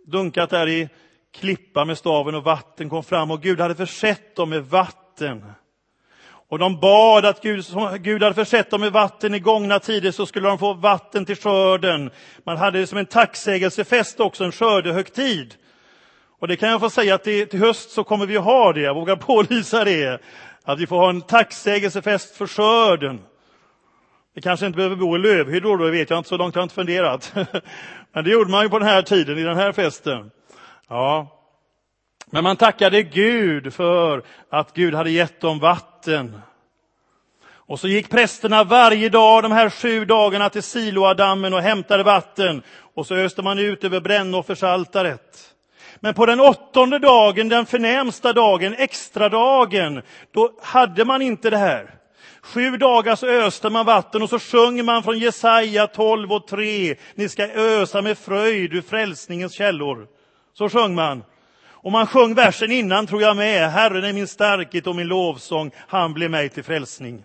dunkat 0.07 0.51
där 0.51 0.69
i 0.69 0.89
klippa 1.35 1.85
med 1.85 1.99
staven 1.99 2.35
och 2.35 2.45
vatten 2.45 2.89
kom 2.89 3.05
fram 3.05 3.31
och 3.31 3.43
Gud 3.43 3.61
hade 3.61 3.75
försett 3.75 4.37
dem 4.37 4.51
med 4.51 4.65
vatten. 4.65 5.45
Och 6.49 6.59
de 6.59 6.81
bad 6.81 7.25
att 7.25 7.43
Gud, 7.43 7.65
Gud 8.01 8.23
hade 8.23 8.35
försett 8.35 8.71
dem 8.71 8.81
med 8.81 8.93
vatten 8.93 9.35
i 9.35 9.39
gångna 9.39 9.79
tider 9.79 10.11
så 10.11 10.27
skulle 10.27 10.49
de 10.49 10.59
få 10.59 10.75
vatten 10.75 11.25
till 11.25 11.37
skörden. 11.37 12.11
Man 12.45 12.57
hade 12.57 12.79
det 12.79 12.87
som 12.87 12.99
en 12.99 13.07
tacksägelsefest 13.07 14.21
också, 14.21 14.45
en 14.45 14.53
skördehögtid. 14.53 15.55
Och 16.39 16.49
det 16.49 16.57
kan 16.57 16.69
jag 16.69 16.81
få 16.81 16.91
säga 16.91 17.15
att 17.15 17.25
till, 17.25 17.49
till 17.49 17.61
höst 17.61 17.91
så 17.91 18.05
kommer 18.05 18.27
vi 18.27 18.37
att 18.37 18.45
ha 18.45 18.73
det, 18.73 18.81
jag 18.81 18.95
vågar 18.95 19.17
pålysa 19.17 19.85
det. 19.85 20.21
Att 20.65 20.79
vi 20.79 20.87
får 20.87 20.97
ha 20.97 21.11
en 21.11 21.21
tacksägelsefest 21.21 22.37
för 22.37 22.47
skörden. 22.47 23.21
Vi 24.35 24.43
kanske 24.43 24.67
inte 24.67 24.77
behöver 24.77 24.97
bo 24.97 25.17
i 25.17 25.19
lövhyddor, 25.19 25.79
det 25.79 25.91
vet 25.91 26.11
jag 26.11 26.19
inte, 26.19 26.29
så 26.29 26.37
långt 26.37 26.55
har 26.55 26.61
jag 26.61 26.65
inte 26.65 26.75
funderat. 26.75 27.35
Men 28.13 28.25
det 28.25 28.31
gjorde 28.31 28.51
man 28.51 28.63
ju 28.63 28.69
på 28.69 28.79
den 28.79 28.89
här 28.89 29.03
tiden, 29.03 29.39
i 29.39 29.43
den 29.43 29.57
här 29.57 29.73
festen. 29.73 30.31
Ja. 30.89 31.29
Men 32.27 32.45
man 32.45 32.57
tackade 32.57 33.03
Gud 33.03 33.75
för 33.75 34.23
att 34.51 34.75
Gud 34.75 34.95
hade 34.95 35.11
gett 35.11 35.41
dem 35.41 35.59
vatten. 35.59 36.41
Och 37.67 37.81
så 37.81 37.89
gick 37.89 38.11
prästerna 38.11 38.65
varje 38.65 39.09
dag 39.09 39.43
de 39.43 39.53
här 39.53 39.71
sju 39.71 40.05
dagarna 40.05 40.49
till 40.51 40.63
Siloadammen 40.63 41.55
och 41.55 41.61
hämtade 41.61 42.03
vatten. 42.03 42.63
Och 42.95 43.07
så 43.07 43.15
öste 43.15 43.43
man 43.43 43.59
ut 43.59 43.85
över 43.85 44.01
brännoffersaltaret. 44.01 45.55
Men 46.01 46.15
på 46.15 46.27
den 46.27 46.41
åttonde 46.41 46.99
dagen, 46.99 47.49
den 47.49 47.67
förnämsta 47.67 48.33
dagen, 48.33 48.75
extradagen, 48.79 50.03
då 50.33 50.53
hade 50.63 51.05
man 51.05 51.23
inte 51.23 51.51
det 51.51 51.57
här. 51.57 51.95
Sju 52.43 52.77
dagar 52.77 53.17
så 53.17 53.27
öste 53.27 53.71
man 53.71 53.87
vatten 53.87 54.23
och 54.23 54.31
så 54.31 54.39
sjunger 54.39 54.83
man 54.83 55.03
från 55.03 55.19
Jesaja 55.19 55.87
12 55.87 56.33
och 56.33 56.47
3. 56.47 56.95
Ni 57.15 57.29
ska 57.29 57.49
ösa 57.49 58.03
med 58.03 58.19
fröjd 58.19 58.75
ur 58.75 58.83
frälsningens 58.83 59.55
källor. 59.55 60.07
Så 60.59 60.69
sjöng 60.69 60.95
man. 60.95 61.25
Och 61.67 61.93
man 61.93 62.07
sjöng 62.07 62.35
versen 62.35 62.71
innan, 62.73 63.07
tror 63.07 63.23
jag 63.23 63.37
med. 63.37 63.71
Herren 63.71 64.05
är 64.05 64.13
min 64.13 64.27
starkhet 64.27 64.87
och 64.87 64.97
min 64.97 65.07
lovsång, 65.07 65.71
han 65.77 66.15
blev 66.15 66.31
mig 66.31 66.49
till 66.49 66.65
frälsning. 66.65 67.25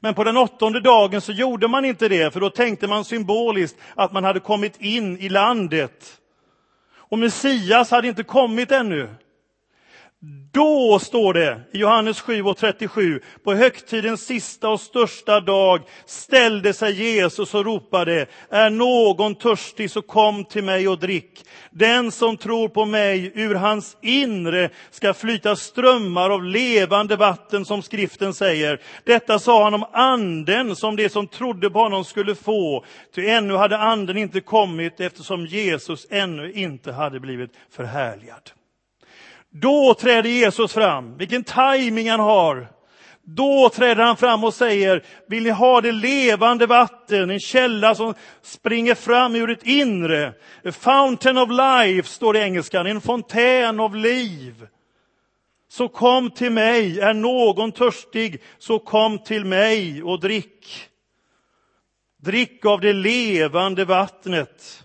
Men 0.00 0.14
på 0.14 0.24
den 0.24 0.36
åttonde 0.36 0.80
dagen 0.80 1.20
så 1.20 1.32
gjorde 1.32 1.68
man 1.68 1.84
inte 1.84 2.08
det, 2.08 2.32
för 2.32 2.40
då 2.40 2.50
tänkte 2.50 2.88
man 2.88 3.04
symboliskt 3.04 3.76
att 3.94 4.12
man 4.12 4.24
hade 4.24 4.40
kommit 4.40 4.80
in 4.80 5.18
i 5.18 5.28
landet. 5.28 6.20
Och 6.96 7.18
Messias 7.18 7.90
hade 7.90 8.08
inte 8.08 8.22
kommit 8.22 8.72
ännu. 8.72 9.08
Då, 10.52 10.98
står 10.98 11.34
det 11.34 11.60
i 11.72 11.78
Johannes 11.78 12.20
7 12.20 12.42
och 12.42 12.56
37, 12.56 13.20
på 13.44 13.54
högtidens 13.54 14.26
sista 14.26 14.68
och 14.68 14.80
största 14.80 15.40
dag 15.40 15.80
ställde 16.06 16.72
sig 16.72 16.92
Jesus 16.92 17.54
och 17.54 17.64
ropade, 17.64 18.26
är 18.50 18.70
någon 18.70 19.34
törstig 19.34 19.90
så 19.90 20.02
kom 20.02 20.44
till 20.44 20.64
mig 20.64 20.88
och 20.88 20.98
drick. 20.98 21.44
Den 21.70 22.12
som 22.12 22.36
tror 22.36 22.68
på 22.68 22.84
mig, 22.84 23.32
ur 23.34 23.54
hans 23.54 23.96
inre 24.02 24.70
ska 24.90 25.14
flyta 25.14 25.56
strömmar 25.56 26.30
av 26.30 26.44
levande 26.44 27.16
vatten, 27.16 27.64
som 27.64 27.82
skriften 27.82 28.34
säger. 28.34 28.80
Detta 29.04 29.38
sa 29.38 29.64
han 29.64 29.74
om 29.74 29.84
anden 29.92 30.76
som 30.76 30.96
de 30.96 31.08
som 31.08 31.26
trodde 31.26 31.70
på 31.70 31.78
honom 31.78 32.04
skulle 32.04 32.34
få, 32.34 32.84
ty 33.14 33.26
ännu 33.26 33.54
hade 33.54 33.78
anden 33.78 34.16
inte 34.16 34.40
kommit 34.40 35.00
eftersom 35.00 35.46
Jesus 35.46 36.06
ännu 36.10 36.52
inte 36.52 36.92
hade 36.92 37.20
blivit 37.20 37.50
förhärligad. 37.70 38.52
Då 39.52 39.94
träder 39.94 40.30
Jesus 40.30 40.72
fram. 40.72 41.16
Vilken 41.16 41.44
timing 41.44 42.10
han 42.10 42.20
har. 42.20 42.68
Då 43.24 43.68
träder 43.68 44.04
han 44.04 44.16
fram 44.16 44.44
och 44.44 44.54
säger, 44.54 45.04
vill 45.28 45.42
ni 45.42 45.50
ha 45.50 45.80
det 45.80 45.92
levande 45.92 46.66
vatten, 46.66 47.30
en 47.30 47.40
källa 47.40 47.94
som 47.94 48.14
springer 48.42 48.94
fram 48.94 49.34
ur 49.34 49.50
ett 49.50 49.66
inre. 49.66 50.34
A 50.64 50.72
fountain 50.72 51.38
of 51.38 51.48
life, 51.50 52.08
står 52.08 52.32
det 52.32 52.38
i 52.38 52.42
engelskan, 52.42 52.86
en 52.86 53.00
fontän 53.00 53.80
av 53.80 53.96
liv. 53.96 54.66
Så 55.68 55.88
kom 55.88 56.30
till 56.30 56.52
mig, 56.52 57.00
är 57.00 57.14
någon 57.14 57.72
törstig, 57.72 58.42
så 58.58 58.78
kom 58.78 59.18
till 59.18 59.44
mig 59.44 60.02
och 60.02 60.20
drick. 60.20 60.88
Drick 62.22 62.66
av 62.66 62.80
det 62.80 62.92
levande 62.92 63.84
vattnet. 63.84 64.84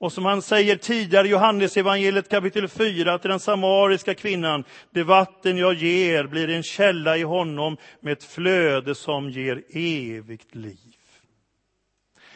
Och 0.00 0.12
som 0.12 0.24
han 0.24 0.42
säger 0.42 0.76
tidigare 0.76 1.26
i 1.26 1.30
Johannesevangeliet 1.30 2.28
kapitel 2.28 2.68
4 2.68 3.18
till 3.18 3.30
den 3.30 3.40
samariska 3.40 4.14
kvinnan, 4.14 4.64
det 4.90 5.02
vatten 5.02 5.58
jag 5.58 5.74
ger 5.74 6.24
blir 6.24 6.50
en 6.50 6.62
källa 6.62 7.16
i 7.16 7.22
honom 7.22 7.76
med 8.00 8.12
ett 8.12 8.24
flöde 8.24 8.94
som 8.94 9.30
ger 9.30 9.62
evigt 9.70 10.54
liv. 10.54 10.96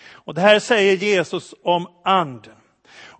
Och 0.06 0.34
det 0.34 0.40
här 0.40 0.58
säger 0.58 0.96
Jesus 0.96 1.54
om 1.62 1.86
anden. 2.04 2.63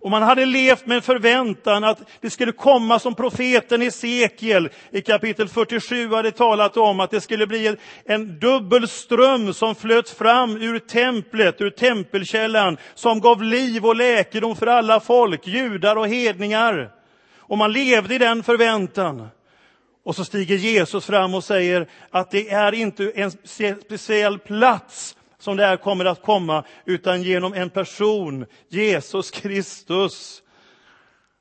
Och 0.05 0.11
man 0.11 0.23
hade 0.23 0.45
levt 0.45 0.85
med 0.85 0.95
en 0.95 1.01
förväntan 1.01 1.83
att 1.83 2.01
det 2.21 2.29
skulle 2.29 2.51
komma 2.51 2.99
som 2.99 3.15
profeten 3.15 3.81
Hesekiel 3.81 4.69
i 4.91 5.01
kapitel 5.01 5.49
47 5.49 6.09
hade 6.09 6.31
talat 6.31 6.77
om, 6.77 6.99
att 6.99 7.11
det 7.11 7.21
skulle 7.21 7.47
bli 7.47 7.75
en 8.05 8.39
dubbel 8.39 8.87
ström 8.87 9.53
som 9.53 9.75
flöt 9.75 10.09
fram 10.09 10.61
ur 10.61 10.79
templet, 10.79 11.61
ur 11.61 11.69
tempelkällan, 11.69 12.77
som 12.95 13.19
gav 13.19 13.43
liv 13.43 13.85
och 13.85 13.95
läkedom 13.95 14.55
för 14.55 14.67
alla 14.67 14.99
folk, 14.99 15.47
judar 15.47 15.95
och 15.95 16.07
hedningar. 16.07 16.91
Och 17.37 17.57
man 17.57 17.71
levde 17.71 18.15
i 18.15 18.17
den 18.17 18.43
förväntan. 18.43 19.27
Och 20.03 20.15
så 20.15 20.25
stiger 20.25 20.55
Jesus 20.55 21.05
fram 21.05 21.35
och 21.35 21.43
säger 21.43 21.87
att 22.11 22.31
det 22.31 22.49
är 22.49 22.71
inte 22.71 23.11
en 23.15 23.31
speciell 23.31 24.39
plats 24.39 25.15
som 25.45 25.57
det 25.57 25.65
här 25.65 25.77
kommer 25.77 26.05
att 26.05 26.21
komma, 26.21 26.63
utan 26.85 27.23
genom 27.23 27.53
en 27.53 27.69
person, 27.69 28.45
Jesus 28.67 29.31
Kristus. 29.31 30.41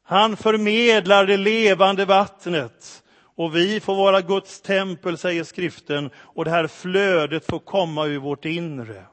Han 0.03 0.37
förmedlar 0.37 1.27
det 1.27 1.37
levande 1.37 2.05
vattnet 2.05 3.03
och 3.37 3.57
vi 3.57 3.81
får 3.81 3.95
vara 3.95 4.21
Guds 4.21 4.61
tempel, 4.61 5.19
säger 5.19 5.45
skriften, 5.45 6.11
och 6.17 6.45
det 6.45 6.51
här 6.51 6.67
flödet 6.67 7.47
får 7.47 7.59
komma 7.59 8.07
ur 8.07 8.19
vårt 8.19 8.45
inre. 8.45 9.05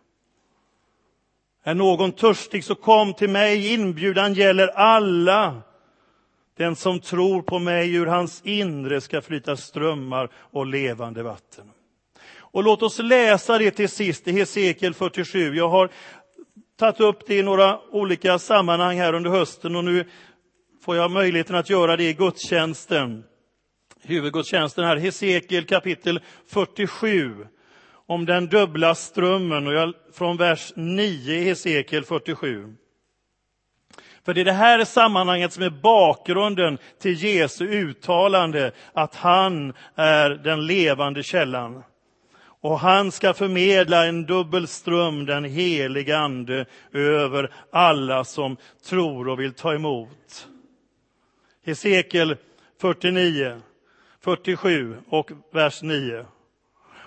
Är 1.63 1.73
någon 1.73 2.11
törstig 2.11 2.63
så 2.63 2.75
kom 2.75 3.13
till 3.13 3.29
mig, 3.29 3.73
inbjudan 3.73 4.33
gäller 4.33 4.67
alla. 4.67 5.61
Den 6.57 6.75
som 6.75 6.99
tror 6.99 7.41
på 7.41 7.59
mig, 7.59 7.95
ur 7.95 8.05
hans 8.05 8.41
inre 8.45 9.01
ska 9.01 9.21
flyta 9.21 9.57
strömmar 9.57 10.29
och 10.33 10.65
levande 10.65 11.23
vatten. 11.23 11.71
Och 12.51 12.63
låt 12.63 12.81
oss 12.81 12.99
läsa 12.99 13.57
det 13.57 13.71
till 13.71 13.89
sist 13.89 14.27
i 14.27 14.31
Hesekiel 14.31 14.93
47. 14.93 15.55
Jag 15.55 15.69
har 15.69 15.89
tagit 16.79 16.99
upp 16.99 17.27
det 17.27 17.37
i 17.37 17.43
några 17.43 17.79
olika 17.91 18.39
sammanhang 18.39 18.97
här 18.97 19.13
under 19.13 19.29
hösten 19.29 19.75
och 19.75 19.83
nu 19.83 20.05
får 20.85 20.95
jag 20.95 21.11
möjligheten 21.11 21.55
att 21.55 21.69
göra 21.69 21.97
det 21.97 22.03
i 22.03 22.13
gudstjänsten. 22.13 23.23
Huvudgudstjänsten 24.01 24.85
här, 24.85 24.97
Hesekiel 24.97 25.65
kapitel 25.65 26.19
47 26.47 27.47
om 28.05 28.25
den 28.25 28.47
dubbla 28.47 28.95
strömmen 28.95 29.67
och 29.67 29.73
jag, 29.73 29.93
från 30.13 30.37
vers 30.37 30.73
9 30.75 31.35
i 31.35 31.43
Hesekiel 31.43 32.03
47. 32.03 32.75
För 34.25 34.33
det 34.33 34.41
är 34.41 34.45
det 34.45 34.51
här 34.51 34.85
sammanhanget 34.85 35.53
som 35.53 35.63
är 35.63 35.69
bakgrunden 35.69 36.77
till 37.01 37.23
Jesu 37.23 37.67
uttalande 37.67 38.71
att 38.93 39.15
han 39.15 39.73
är 39.95 40.29
den 40.29 40.65
levande 40.65 41.23
källan 41.23 41.83
och 42.61 42.79
han 42.79 43.11
ska 43.11 43.33
förmedla 43.33 44.05
en 44.05 44.25
dubbel 44.25 44.67
ström, 44.67 45.25
den 45.25 45.43
heliga 45.43 46.17
Ande, 46.17 46.65
över 46.93 47.53
alla 47.71 48.23
som 48.23 48.57
tror 48.85 49.27
och 49.27 49.39
vill 49.39 49.53
ta 49.53 49.73
emot. 49.73 50.47
Hesekiel 51.65 52.35
49, 52.81 53.61
47 54.23 54.97
och 55.09 55.31
vers 55.53 55.81
9. 55.81 56.25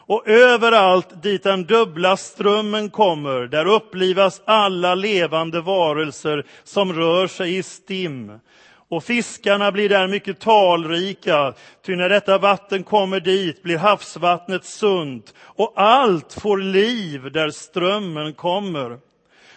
Och 0.06 0.28
överallt 0.28 1.22
dit 1.22 1.42
den 1.42 1.64
dubbla 1.64 2.16
strömmen 2.16 2.90
kommer, 2.90 3.40
där 3.40 3.66
upplivas 3.66 4.42
alla 4.44 4.94
levande 4.94 5.60
varelser 5.60 6.46
som 6.64 6.92
rör 6.92 7.26
sig 7.26 7.56
i 7.56 7.62
stim 7.62 8.32
och 8.94 9.04
fiskarna 9.04 9.72
blir 9.72 9.88
där 9.88 10.06
mycket 10.06 10.40
talrika, 10.40 11.54
ty 11.86 11.96
när 11.96 12.08
detta 12.08 12.38
vatten 12.38 12.82
kommer 12.82 13.20
dit 13.20 13.62
blir 13.62 13.78
havsvattnet 13.78 14.64
sunt 14.64 15.34
och 15.38 15.72
allt 15.76 16.32
får 16.32 16.58
liv 16.58 17.32
där 17.32 17.50
strömmen 17.50 18.32
kommer. 18.32 18.98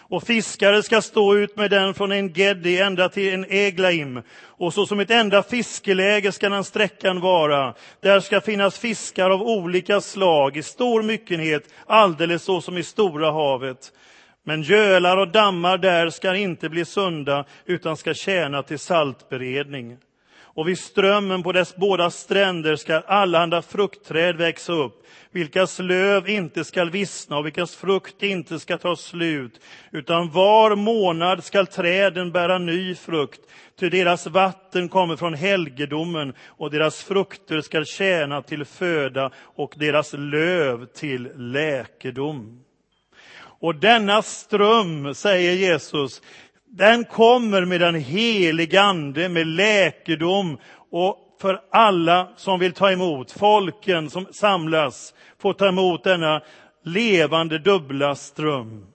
Och 0.09 0.23
fiskare 0.23 0.83
ska 0.83 1.01
stå 1.01 1.35
ut 1.35 1.57
med 1.57 1.71
den 1.71 1.93
från 1.93 2.11
en 2.11 2.33
Geddi 2.33 2.77
ända 2.77 3.09
till 3.09 3.33
en 3.33 3.45
Eglaim, 3.49 4.21
och 4.43 4.73
så 4.73 4.85
som 4.85 4.99
ett 4.99 5.11
enda 5.11 5.43
fiskeläge 5.43 6.31
ska 6.31 6.49
den 6.49 6.63
sträckan 6.63 7.19
vara. 7.19 7.73
Där 8.01 8.19
ska 8.19 8.41
finnas 8.41 8.79
fiskar 8.79 9.29
av 9.29 9.41
olika 9.41 10.01
slag 10.01 10.57
i 10.57 10.63
stor 10.63 11.03
myckenhet, 11.03 11.63
alldeles 11.85 12.43
så 12.43 12.61
som 12.61 12.77
i 12.77 12.83
Stora 12.83 13.31
havet. 13.31 13.91
Men 14.47 14.61
gölar 14.61 15.17
och 15.17 15.27
dammar 15.27 15.77
där 15.77 16.09
ska 16.09 16.35
inte 16.35 16.69
bli 16.69 16.85
sunda, 16.85 17.45
utan 17.65 17.97
ska 17.97 18.13
tjäna 18.13 18.63
till 18.63 18.79
saltberedning. 18.79 19.97
Och 20.39 20.67
vid 20.67 20.79
strömmen 20.79 21.43
på 21.43 21.51
dess 21.51 21.75
båda 21.75 22.09
stränder 22.11 22.75
ska 22.75 22.99
allehanda 22.99 23.61
fruktträd 23.61 24.35
växa 24.35 24.73
upp, 24.73 25.05
vilkas 25.31 25.79
löv 25.79 26.29
inte 26.29 26.63
skall 26.63 26.89
vissna 26.89 27.37
och 27.37 27.45
vilkas 27.45 27.75
frukt 27.75 28.23
inte 28.23 28.59
ska 28.59 28.77
ta 28.77 28.95
slut, 28.95 29.61
utan 29.91 30.31
var 30.31 30.75
månad 30.75 31.43
skall 31.43 31.67
träden 31.67 32.31
bära 32.31 32.57
ny 32.57 32.95
frukt, 32.95 33.41
ty 33.79 33.89
deras 33.89 34.27
vatten 34.27 34.89
kommer 34.89 35.15
från 35.15 35.33
helgedomen 35.33 36.33
och 36.45 36.71
deras 36.71 37.03
frukter 37.03 37.61
skall 37.61 37.85
tjäna 37.85 38.41
till 38.41 38.65
föda 38.65 39.31
och 39.37 39.73
deras 39.77 40.13
löv 40.13 40.85
till 40.85 41.31
läkedom. 41.35 42.66
Och 43.59 43.75
denna 43.75 44.21
ström, 44.21 45.15
säger 45.15 45.53
Jesus, 45.53 46.21
den 46.65 47.05
kommer 47.05 47.65
med 47.65 47.81
den 47.81 47.95
helige 47.95 48.81
Ande, 48.81 49.29
med 49.29 49.47
läkedom 49.47 50.57
och 50.91 51.17
för 51.41 51.61
alla 51.71 52.27
som 52.35 52.59
vill 52.59 52.73
ta 52.73 52.91
emot, 52.91 53.31
folken 53.31 54.09
som 54.09 54.25
samlas, 54.31 55.13
får 55.39 55.53
ta 55.53 55.67
emot 55.67 56.03
denna 56.03 56.41
levande 56.83 57.59
dubbla 57.59 58.15
ström. 58.15 58.85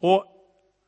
Och 0.00 0.24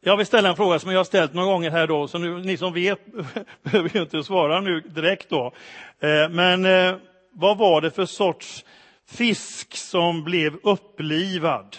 jag 0.01 0.16
vill 0.16 0.27
ställa 0.27 0.49
en 0.49 0.57
fråga 0.57 0.79
som 0.79 0.90
jag 0.90 0.99
har 0.99 1.05
ställt 1.05 1.35
några 1.35 1.53
gånger 1.53 1.71
här 1.71 1.87
då, 1.87 2.09
så 2.09 2.18
nu, 2.18 2.38
ni 2.38 2.57
som 2.57 2.73
vet 2.73 2.99
behöver 3.62 3.90
ju 3.95 4.03
inte 4.03 4.23
svara 4.23 4.61
nu 4.61 4.81
direkt 4.81 5.29
då. 5.29 5.53
Eh, 6.01 6.29
men 6.31 6.64
eh, 6.64 6.95
vad 7.33 7.59
var 7.59 7.81
det 7.81 7.90
för 7.90 8.07
sorts 8.07 8.64
fisk 9.11 9.77
som 9.77 10.25
blev 10.25 10.57
upplivad. 10.62 11.77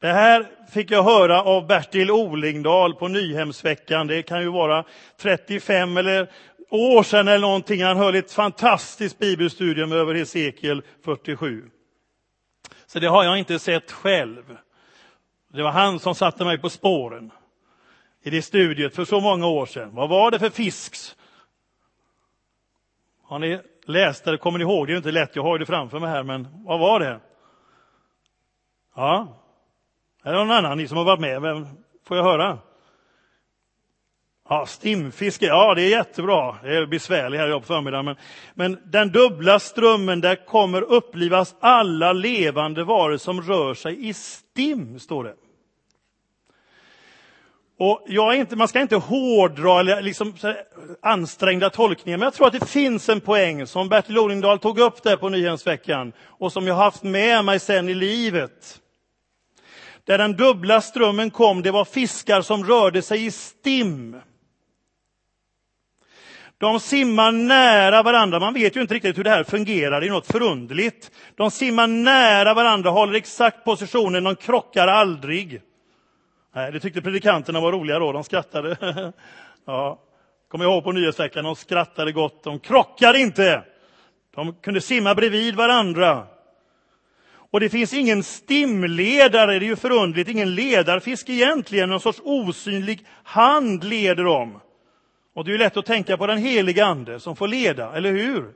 Det 0.00 0.12
här 0.12 0.46
fick 0.72 0.90
jag 0.90 1.02
höra 1.02 1.42
av 1.42 1.66
Bertil 1.66 2.10
Olingdal 2.10 2.94
på 2.94 3.08
Nyhemsveckan. 3.08 4.06
Det 4.06 4.22
kan 4.22 4.40
ju 4.40 4.48
vara 4.48 4.84
35 5.16 5.96
eller 5.96 6.30
år 6.70 7.02
sedan 7.02 7.28
eller 7.28 7.46
någonting. 7.46 7.82
Han 7.82 7.96
höll 7.96 8.14
ett 8.14 8.32
fantastiskt 8.32 9.18
bibelstudium 9.18 9.92
över 9.92 10.14
Hesekiel 10.14 10.82
47. 11.04 11.70
Så 12.86 12.98
det 12.98 13.06
har 13.06 13.24
jag 13.24 13.38
inte 13.38 13.58
sett 13.58 13.92
själv. 13.92 14.56
Det 15.52 15.62
var 15.62 15.70
han 15.70 15.98
som 15.98 16.14
satte 16.14 16.44
mig 16.44 16.58
på 16.58 16.70
spåren 16.70 17.30
i 18.22 18.30
det 18.30 18.42
studiet 18.42 18.94
för 18.94 19.04
så 19.04 19.20
många 19.20 19.46
år 19.46 19.66
sedan. 19.66 19.94
Vad 19.94 20.08
var 20.08 20.30
det 20.30 20.38
för 20.38 20.50
fisk? 20.50 20.96
Har 23.22 23.38
ni 23.38 23.60
läste 23.90 24.30
det? 24.30 24.38
Kommer 24.38 24.58
ni 24.58 24.64
ihåg? 24.64 24.86
Det 24.86 24.92
är 24.92 24.96
inte 24.96 25.10
lätt, 25.10 25.36
jag 25.36 25.42
har 25.42 25.58
det 25.58 25.66
framför 25.66 25.98
mig 25.98 26.10
här, 26.10 26.22
men 26.22 26.48
vad 26.64 26.80
var 26.80 27.00
det? 27.00 27.20
Ja, 28.96 29.36
är 30.22 30.32
det 30.32 30.38
någon 30.38 30.50
annan 30.50 30.78
ni 30.78 30.88
som 30.88 30.96
har 30.96 31.04
varit 31.04 31.20
med? 31.20 31.42
Vem 31.42 31.66
får 32.04 32.16
jag 32.16 32.24
höra? 32.24 32.58
Ja, 34.48 34.66
stimfiske, 34.66 35.46
ja 35.46 35.74
det 35.74 35.82
är 35.82 35.90
jättebra. 35.90 36.56
Det 36.62 36.76
är 36.76 36.86
besvärligt 36.86 37.40
här 37.40 37.58
på 37.58 37.66
förmiddagen. 37.66 38.04
Men, 38.04 38.16
men 38.54 38.78
den 38.84 39.12
dubbla 39.12 39.58
strömmen, 39.58 40.20
där 40.20 40.46
kommer 40.46 40.82
upplivas 40.82 41.56
alla 41.60 42.12
levande 42.12 42.84
varor 42.84 43.16
som 43.16 43.42
rör 43.42 43.74
sig 43.74 44.08
i 44.08 44.14
stim, 44.14 44.98
står 44.98 45.24
det. 45.24 45.34
Och 47.82 48.02
jag 48.06 48.36
inte, 48.36 48.56
man 48.56 48.68
ska 48.68 48.80
inte 48.80 48.96
hårdra 48.96 49.80
eller 49.80 50.02
liksom 50.02 50.34
ansträngda 51.02 51.70
tolkningar, 51.70 52.18
men 52.18 52.26
jag 52.26 52.34
tror 52.34 52.46
att 52.46 52.60
det 52.60 52.66
finns 52.66 53.08
en 53.08 53.20
poäng 53.20 53.66
som 53.66 53.88
Bertil 53.88 54.18
Oringdahl 54.18 54.58
tog 54.58 54.78
upp 54.78 55.02
där 55.02 55.16
på 55.16 55.28
Nyhemsveckan 55.28 56.12
och 56.22 56.52
som 56.52 56.66
jag 56.66 56.74
haft 56.74 57.02
med 57.02 57.44
mig 57.44 57.60
sen 57.60 57.88
i 57.88 57.94
livet. 57.94 58.80
Där 60.04 60.18
den 60.18 60.32
dubbla 60.32 60.80
strömmen 60.80 61.30
kom, 61.30 61.62
det 61.62 61.70
var 61.70 61.84
fiskar 61.84 62.42
som 62.42 62.64
rörde 62.64 63.02
sig 63.02 63.26
i 63.26 63.30
stim. 63.30 64.16
De 66.58 66.80
simmar 66.80 67.32
nära 67.32 68.02
varandra. 68.02 68.40
Man 68.40 68.54
vet 68.54 68.76
ju 68.76 68.80
inte 68.80 68.94
riktigt 68.94 69.18
hur 69.18 69.24
det 69.24 69.30
här 69.30 69.44
fungerar, 69.44 70.00
det 70.00 70.06
är 70.06 70.10
något 70.10 70.32
förundligt. 70.32 71.10
De 71.34 71.50
simmar 71.50 71.86
nära 71.86 72.54
varandra, 72.54 72.90
håller 72.90 73.14
exakt 73.14 73.64
positionen, 73.64 74.24
de 74.24 74.36
krockar 74.36 74.86
aldrig. 74.86 75.60
Nej, 76.52 76.72
det 76.72 76.80
tyckte 76.80 77.02
predikanterna 77.02 77.60
var 77.60 77.72
roliga 77.72 77.98
då, 77.98 78.12
de 78.12 78.24
skrattade. 78.24 78.76
ja, 79.64 79.98
kommer 80.48 80.64
jag 80.64 80.72
ihåg 80.72 80.84
på 80.84 80.92
nyhetsveckan, 80.92 81.44
de 81.44 81.56
skrattade 81.56 82.12
gott, 82.12 82.44
de 82.44 82.58
krockade 82.58 83.18
inte. 83.18 83.64
De 84.34 84.54
kunde 84.54 84.80
simma 84.80 85.14
bredvid 85.14 85.54
varandra. 85.54 86.26
Och 87.50 87.60
det 87.60 87.68
finns 87.68 87.94
ingen 87.94 88.22
stimledare, 88.22 89.58
det 89.58 89.64
är 89.64 89.68
ju 89.68 89.76
förundligt, 89.76 90.30
ingen 90.30 90.54
ledarfisk 90.54 91.28
egentligen, 91.28 91.88
någon 91.88 92.00
sorts 92.00 92.20
osynlig 92.24 93.06
hand 93.22 93.84
leder 93.84 94.24
dem. 94.24 94.60
Och 95.34 95.44
det 95.44 95.50
är 95.50 95.52
ju 95.52 95.58
lätt 95.58 95.76
att 95.76 95.86
tänka 95.86 96.16
på 96.16 96.26
den 96.26 96.38
heliga 96.38 96.86
ande 96.86 97.20
som 97.20 97.36
får 97.36 97.48
leda, 97.48 97.96
eller 97.96 98.12
hur? 98.12 98.52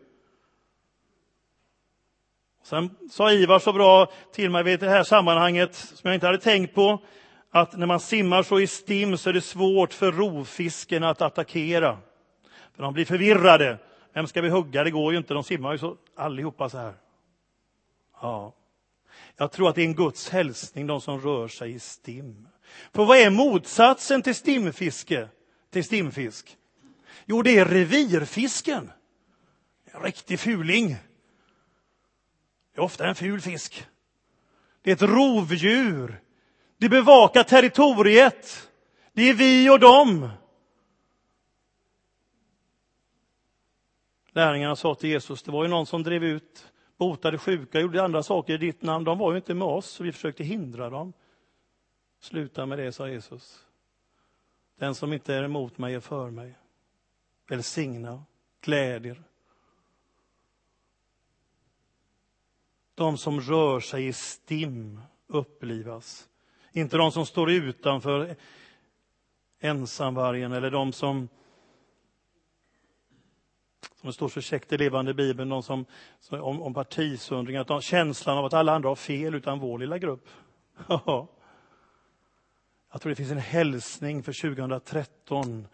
Sen 2.62 2.90
sa 3.10 3.32
Ivar 3.32 3.58
så 3.58 3.72
bra 3.72 4.12
till 4.32 4.50
mig 4.50 4.62
vid 4.62 4.80
det 4.80 4.88
här 4.88 5.02
sammanhanget, 5.02 5.74
som 5.74 6.08
jag 6.08 6.14
inte 6.14 6.26
hade 6.26 6.38
tänkt 6.38 6.74
på, 6.74 7.02
att 7.54 7.76
när 7.76 7.86
man 7.86 8.00
simmar 8.00 8.42
så 8.42 8.60
i 8.60 8.66
stim 8.66 9.18
så 9.18 9.28
är 9.28 9.32
det 9.32 9.40
svårt 9.40 9.92
för 9.92 10.12
rovfisken 10.12 11.04
att 11.04 11.22
attackera. 11.22 11.98
För 12.74 12.82
de 12.82 12.94
blir 12.94 13.04
förvirrade. 13.04 13.78
Vem 14.12 14.26
ska 14.26 14.40
vi 14.40 14.48
hugga? 14.48 14.84
Det 14.84 14.90
går 14.90 15.12
ju 15.12 15.18
inte, 15.18 15.34
de 15.34 15.44
simmar 15.44 15.72
ju 15.72 15.78
så 15.78 15.96
allihopa 16.16 16.68
så 16.68 16.78
här. 16.78 16.94
Ja. 18.20 18.54
Jag 19.36 19.52
tror 19.52 19.68
att 19.68 19.74
det 19.74 19.82
är 19.82 19.86
en 19.86 19.94
Guds 19.94 20.28
hälsning, 20.28 20.86
de 20.86 21.00
som 21.00 21.20
rör 21.20 21.48
sig 21.48 21.74
i 21.74 21.78
stim. 21.78 22.48
För 22.92 23.04
vad 23.04 23.18
är 23.18 23.30
motsatsen 23.30 24.22
till 24.22 24.34
stimfiske? 24.34 25.28
Till 25.70 25.84
stimfisk? 25.84 26.56
Jo, 27.26 27.42
det 27.42 27.58
är 27.58 27.64
revirfisken. 27.64 28.90
En 29.84 30.02
riktig 30.02 30.40
fuling. 30.40 30.88
Det 32.74 32.80
är 32.80 32.84
ofta 32.84 33.06
en 33.06 33.14
ful 33.14 33.40
fisk. 33.40 33.86
Det 34.82 34.90
är 34.90 34.94
ett 34.94 35.02
rovdjur. 35.02 36.23
Det 36.78 36.88
bevakar 36.88 37.42
territoriet. 37.42 38.70
Det 39.12 39.22
är 39.22 39.34
vi 39.34 39.70
och 39.70 39.80
dem. 39.80 40.28
Lärjungarna 44.34 44.76
sa 44.76 44.94
till 44.94 45.10
Jesus, 45.10 45.42
det 45.42 45.52
var 45.52 45.64
ju 45.64 45.70
någon 45.70 45.86
som 45.86 46.02
drev 46.02 46.24
ut, 46.24 46.72
botade 46.96 47.38
sjuka, 47.38 47.80
gjorde 47.80 48.02
andra 48.02 48.22
saker 48.22 48.54
i 48.54 48.58
ditt 48.58 48.82
namn. 48.82 49.04
De 49.04 49.18
var 49.18 49.32
ju 49.32 49.36
inte 49.36 49.54
med 49.54 49.68
oss, 49.68 49.86
så 49.86 50.04
vi 50.04 50.12
försökte 50.12 50.44
hindra 50.44 50.90
dem. 50.90 51.12
Sluta 52.20 52.66
med 52.66 52.78
det, 52.78 52.92
sa 52.92 53.08
Jesus. 53.08 53.66
Den 54.78 54.94
som 54.94 55.12
inte 55.12 55.34
är 55.34 55.42
emot 55.42 55.78
mig 55.78 55.94
är 55.94 56.00
för 56.00 56.30
mig. 56.30 56.54
Välsigna, 57.48 58.24
glädjer. 58.60 59.22
De 62.94 63.18
som 63.18 63.40
rör 63.40 63.80
sig 63.80 64.06
i 64.06 64.12
stim 64.12 65.00
upplivas. 65.26 66.28
Inte 66.76 66.96
de 66.96 67.12
som 67.12 67.26
står 67.26 67.50
utanför 67.50 68.36
ensamvargen 69.60 70.52
eller 70.52 70.70
de 70.70 70.92
som 70.92 71.28
som 74.04 74.08
det 74.08 74.12
står 74.12 74.28
så 74.28 74.40
käckt 74.40 74.72
i 74.72 74.78
levande 74.78 75.14
Bibeln, 75.14 75.48
de 75.50 75.62
som, 75.62 75.84
om, 76.30 76.62
om 76.62 76.74
partisundring, 76.74 77.56
att 77.56 77.66
de, 77.66 77.80
känslan 77.80 78.38
av 78.38 78.44
att 78.44 78.54
alla 78.54 78.72
andra 78.72 78.88
har 78.88 78.96
fel 78.96 79.34
utan 79.34 79.58
vår 79.58 79.78
lilla 79.78 79.98
grupp. 79.98 80.28
Jag 82.92 83.00
tror 83.00 83.10
det 83.10 83.16
finns 83.16 83.30
en 83.30 83.38
hälsning 83.38 84.22
för 84.22 84.32
2013, 84.32 85.66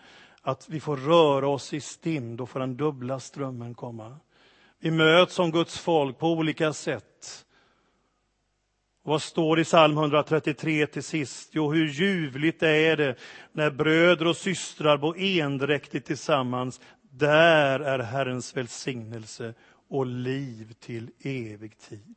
att 0.43 0.69
vi 0.69 0.81
får 0.81 0.97
röra 0.97 1.49
oss 1.49 1.73
i 1.73 1.81
stim, 1.81 2.37
då 2.37 2.47
får 2.47 2.61
den 2.61 2.77
dubbla 2.77 3.21
strömmen 3.21 3.75
komma. 3.75 4.17
Vi 4.79 4.91
möts 4.91 5.35
som 5.35 5.51
Guds 5.51 5.79
folk 5.79 6.19
på 6.19 6.29
olika 6.29 6.73
sätt. 6.73 7.47
Vad 9.03 9.23
står 9.23 9.61
i 9.61 9.65
psalm 9.65 9.99
133 9.99 10.87
till 10.87 11.03
sist? 11.03 11.51
Jo, 11.53 11.73
hur 11.73 11.89
ljuvligt 11.89 12.63
är 12.63 12.97
det 12.97 13.15
när 13.53 13.71
bröder 13.71 14.27
och 14.27 14.37
systrar 14.37 14.99
bor 14.99 15.19
endräktigt 15.19 16.07
tillsammans. 16.07 16.81
Där 17.11 17.81
är 17.81 17.99
Herrens 17.99 18.57
välsignelse 18.57 19.55
och 19.89 20.07
liv 20.07 20.73
till 20.81 21.11
evig 21.25 21.79
tid. 21.79 22.17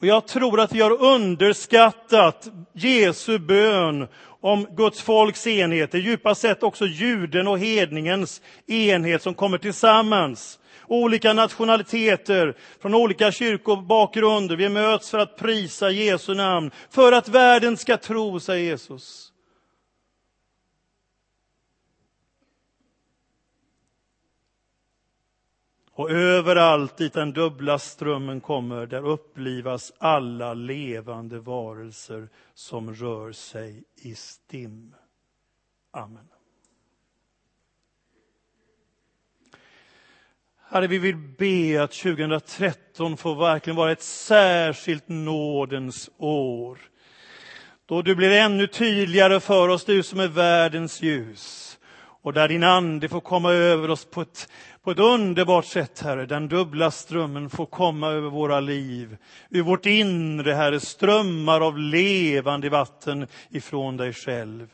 Och 0.00 0.06
Jag 0.06 0.26
tror 0.26 0.60
att 0.60 0.72
vi 0.72 0.80
har 0.80 1.02
underskattat 1.02 2.48
Jesu 2.72 3.38
bön 3.38 4.08
om 4.40 4.66
Guds 4.76 5.02
folks 5.02 5.46
enhet, 5.46 5.92
det 5.92 5.98
djupast 5.98 6.40
sett 6.40 6.62
också 6.62 6.86
juden 6.86 7.48
och 7.48 7.58
hedningens 7.58 8.42
enhet 8.66 9.22
som 9.22 9.34
kommer 9.34 9.58
tillsammans 9.58 10.58
olika 10.88 11.32
nationaliteter, 11.32 12.56
från 12.82 12.94
olika 12.94 13.32
kyrkobakgrunder. 13.32 14.56
Vi 14.56 14.68
möts 14.68 15.10
för 15.10 15.18
att 15.18 15.36
prisa 15.36 15.90
Jesu 15.90 16.34
namn, 16.34 16.70
för 16.90 17.12
att 17.12 17.28
världen 17.28 17.76
ska 17.76 17.96
tro, 17.96 18.40
säger 18.40 18.70
Jesus. 18.70 19.27
Och 25.98 26.10
överallt 26.10 26.96
dit 26.96 27.12
den 27.12 27.32
dubbla 27.32 27.78
strömmen 27.78 28.40
kommer, 28.40 28.86
där 28.86 29.06
upplivas 29.06 29.92
alla 29.98 30.54
levande 30.54 31.38
varelser 31.38 32.28
som 32.54 32.94
rör 32.94 33.32
sig 33.32 33.84
i 33.96 34.14
stim. 34.14 34.94
Amen. 35.90 36.28
Herre, 40.68 40.86
vi 40.86 40.98
vill 40.98 41.16
be 41.16 41.82
att 41.82 41.92
2013 41.92 43.16
får 43.16 43.34
verkligen 43.34 43.76
vara 43.76 43.92
ett 43.92 44.02
särskilt 44.02 45.08
nådens 45.08 46.10
år. 46.16 46.78
Då 47.86 48.02
du 48.02 48.14
blir 48.14 48.30
ännu 48.30 48.66
tydligare 48.66 49.40
för 49.40 49.68
oss, 49.68 49.84
du 49.84 50.02
som 50.02 50.20
är 50.20 50.28
världens 50.28 51.02
ljus. 51.02 51.67
Och 52.28 52.34
där 52.34 52.48
din 52.48 52.64
ande 52.64 53.08
får 53.08 53.20
komma 53.20 53.52
över 53.52 53.90
oss 53.90 54.04
på 54.04 54.20
ett, 54.20 54.48
på 54.84 54.90
ett 54.90 54.98
underbart 54.98 55.64
sätt, 55.64 56.00
Herre. 56.00 56.26
Den 56.26 56.48
dubbla 56.48 56.90
strömmen 56.90 57.50
får 57.50 57.66
komma 57.66 58.08
över 58.08 58.30
våra 58.30 58.60
liv. 58.60 59.16
Ur 59.50 59.62
vårt 59.62 59.86
inre, 59.86 60.52
Herre, 60.52 60.80
strömmar 60.80 61.60
av 61.60 61.78
levande 61.78 62.68
vatten 62.68 63.26
ifrån 63.50 63.96
dig 63.96 64.12
själv. 64.12 64.68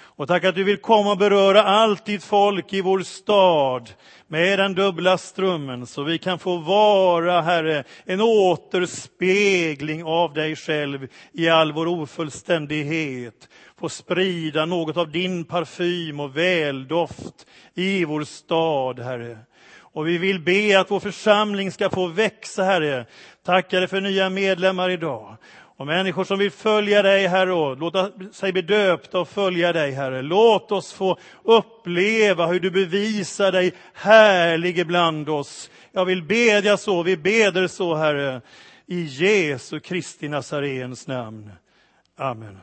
Och 0.00 0.28
tack 0.28 0.44
att 0.44 0.54
du 0.54 0.64
vill 0.64 0.76
komma 0.76 1.10
och 1.10 1.18
beröra 1.18 1.62
allt 1.62 2.04
ditt 2.04 2.24
folk 2.24 2.72
i 2.72 2.80
vår 2.80 3.00
stad 3.00 3.90
med 4.26 4.58
den 4.58 4.74
dubbla 4.74 5.18
strömmen 5.18 5.86
så 5.86 6.02
vi 6.02 6.18
kan 6.18 6.38
få 6.38 6.56
vara, 6.56 7.40
Herre, 7.40 7.84
en 8.04 8.20
återspegling 8.20 10.04
av 10.04 10.34
dig 10.34 10.56
själv 10.56 11.08
i 11.32 11.48
all 11.48 11.72
vår 11.72 11.86
ofullständighet. 11.86 13.48
Få 13.82 13.88
sprida 13.88 14.66
något 14.66 14.96
av 14.96 15.10
din 15.10 15.44
parfym 15.44 16.20
och 16.20 16.36
väldoft 16.36 17.46
i 17.74 18.04
vår 18.04 18.24
stad, 18.24 18.98
Herre. 19.00 19.38
Och 19.78 20.08
vi 20.08 20.18
vill 20.18 20.40
be 20.40 20.80
att 20.80 20.90
vår 20.90 21.00
församling 21.00 21.72
ska 21.72 21.90
få 21.90 22.06
växa, 22.06 22.64
Herre. 22.64 23.06
Tackar 23.44 23.78
dig 23.78 23.88
för 23.88 24.00
nya 24.00 24.30
medlemmar 24.30 24.90
idag. 24.90 25.36
Och 25.76 25.86
människor 25.86 26.24
som 26.24 26.38
vill 26.38 26.50
följa 26.50 27.02
dig, 27.02 27.26
Herre, 27.26 27.52
och 27.52 27.78
låta 27.78 28.10
sig 28.32 28.52
bli 28.52 28.62
döpta 28.62 29.20
och 29.20 29.28
följa 29.28 29.72
dig, 29.72 29.92
Herre. 29.92 30.22
Låt 30.22 30.72
oss 30.72 30.92
få 30.92 31.18
uppleva 31.44 32.46
hur 32.46 32.60
du 32.60 32.70
bevisar 32.70 33.52
dig 33.52 33.72
härlig 33.94 34.78
ibland 34.78 35.28
oss. 35.28 35.70
Jag 35.92 36.04
vill 36.04 36.22
bedja 36.22 36.76
så, 36.76 37.02
vi 37.02 37.16
beder 37.16 37.66
så, 37.66 37.94
Herre, 37.94 38.40
i 38.86 39.02
Jesu 39.02 39.80
Kristi 39.80 40.28
Nazarens 40.28 41.06
namn. 41.06 41.52
Amen. 42.16 42.58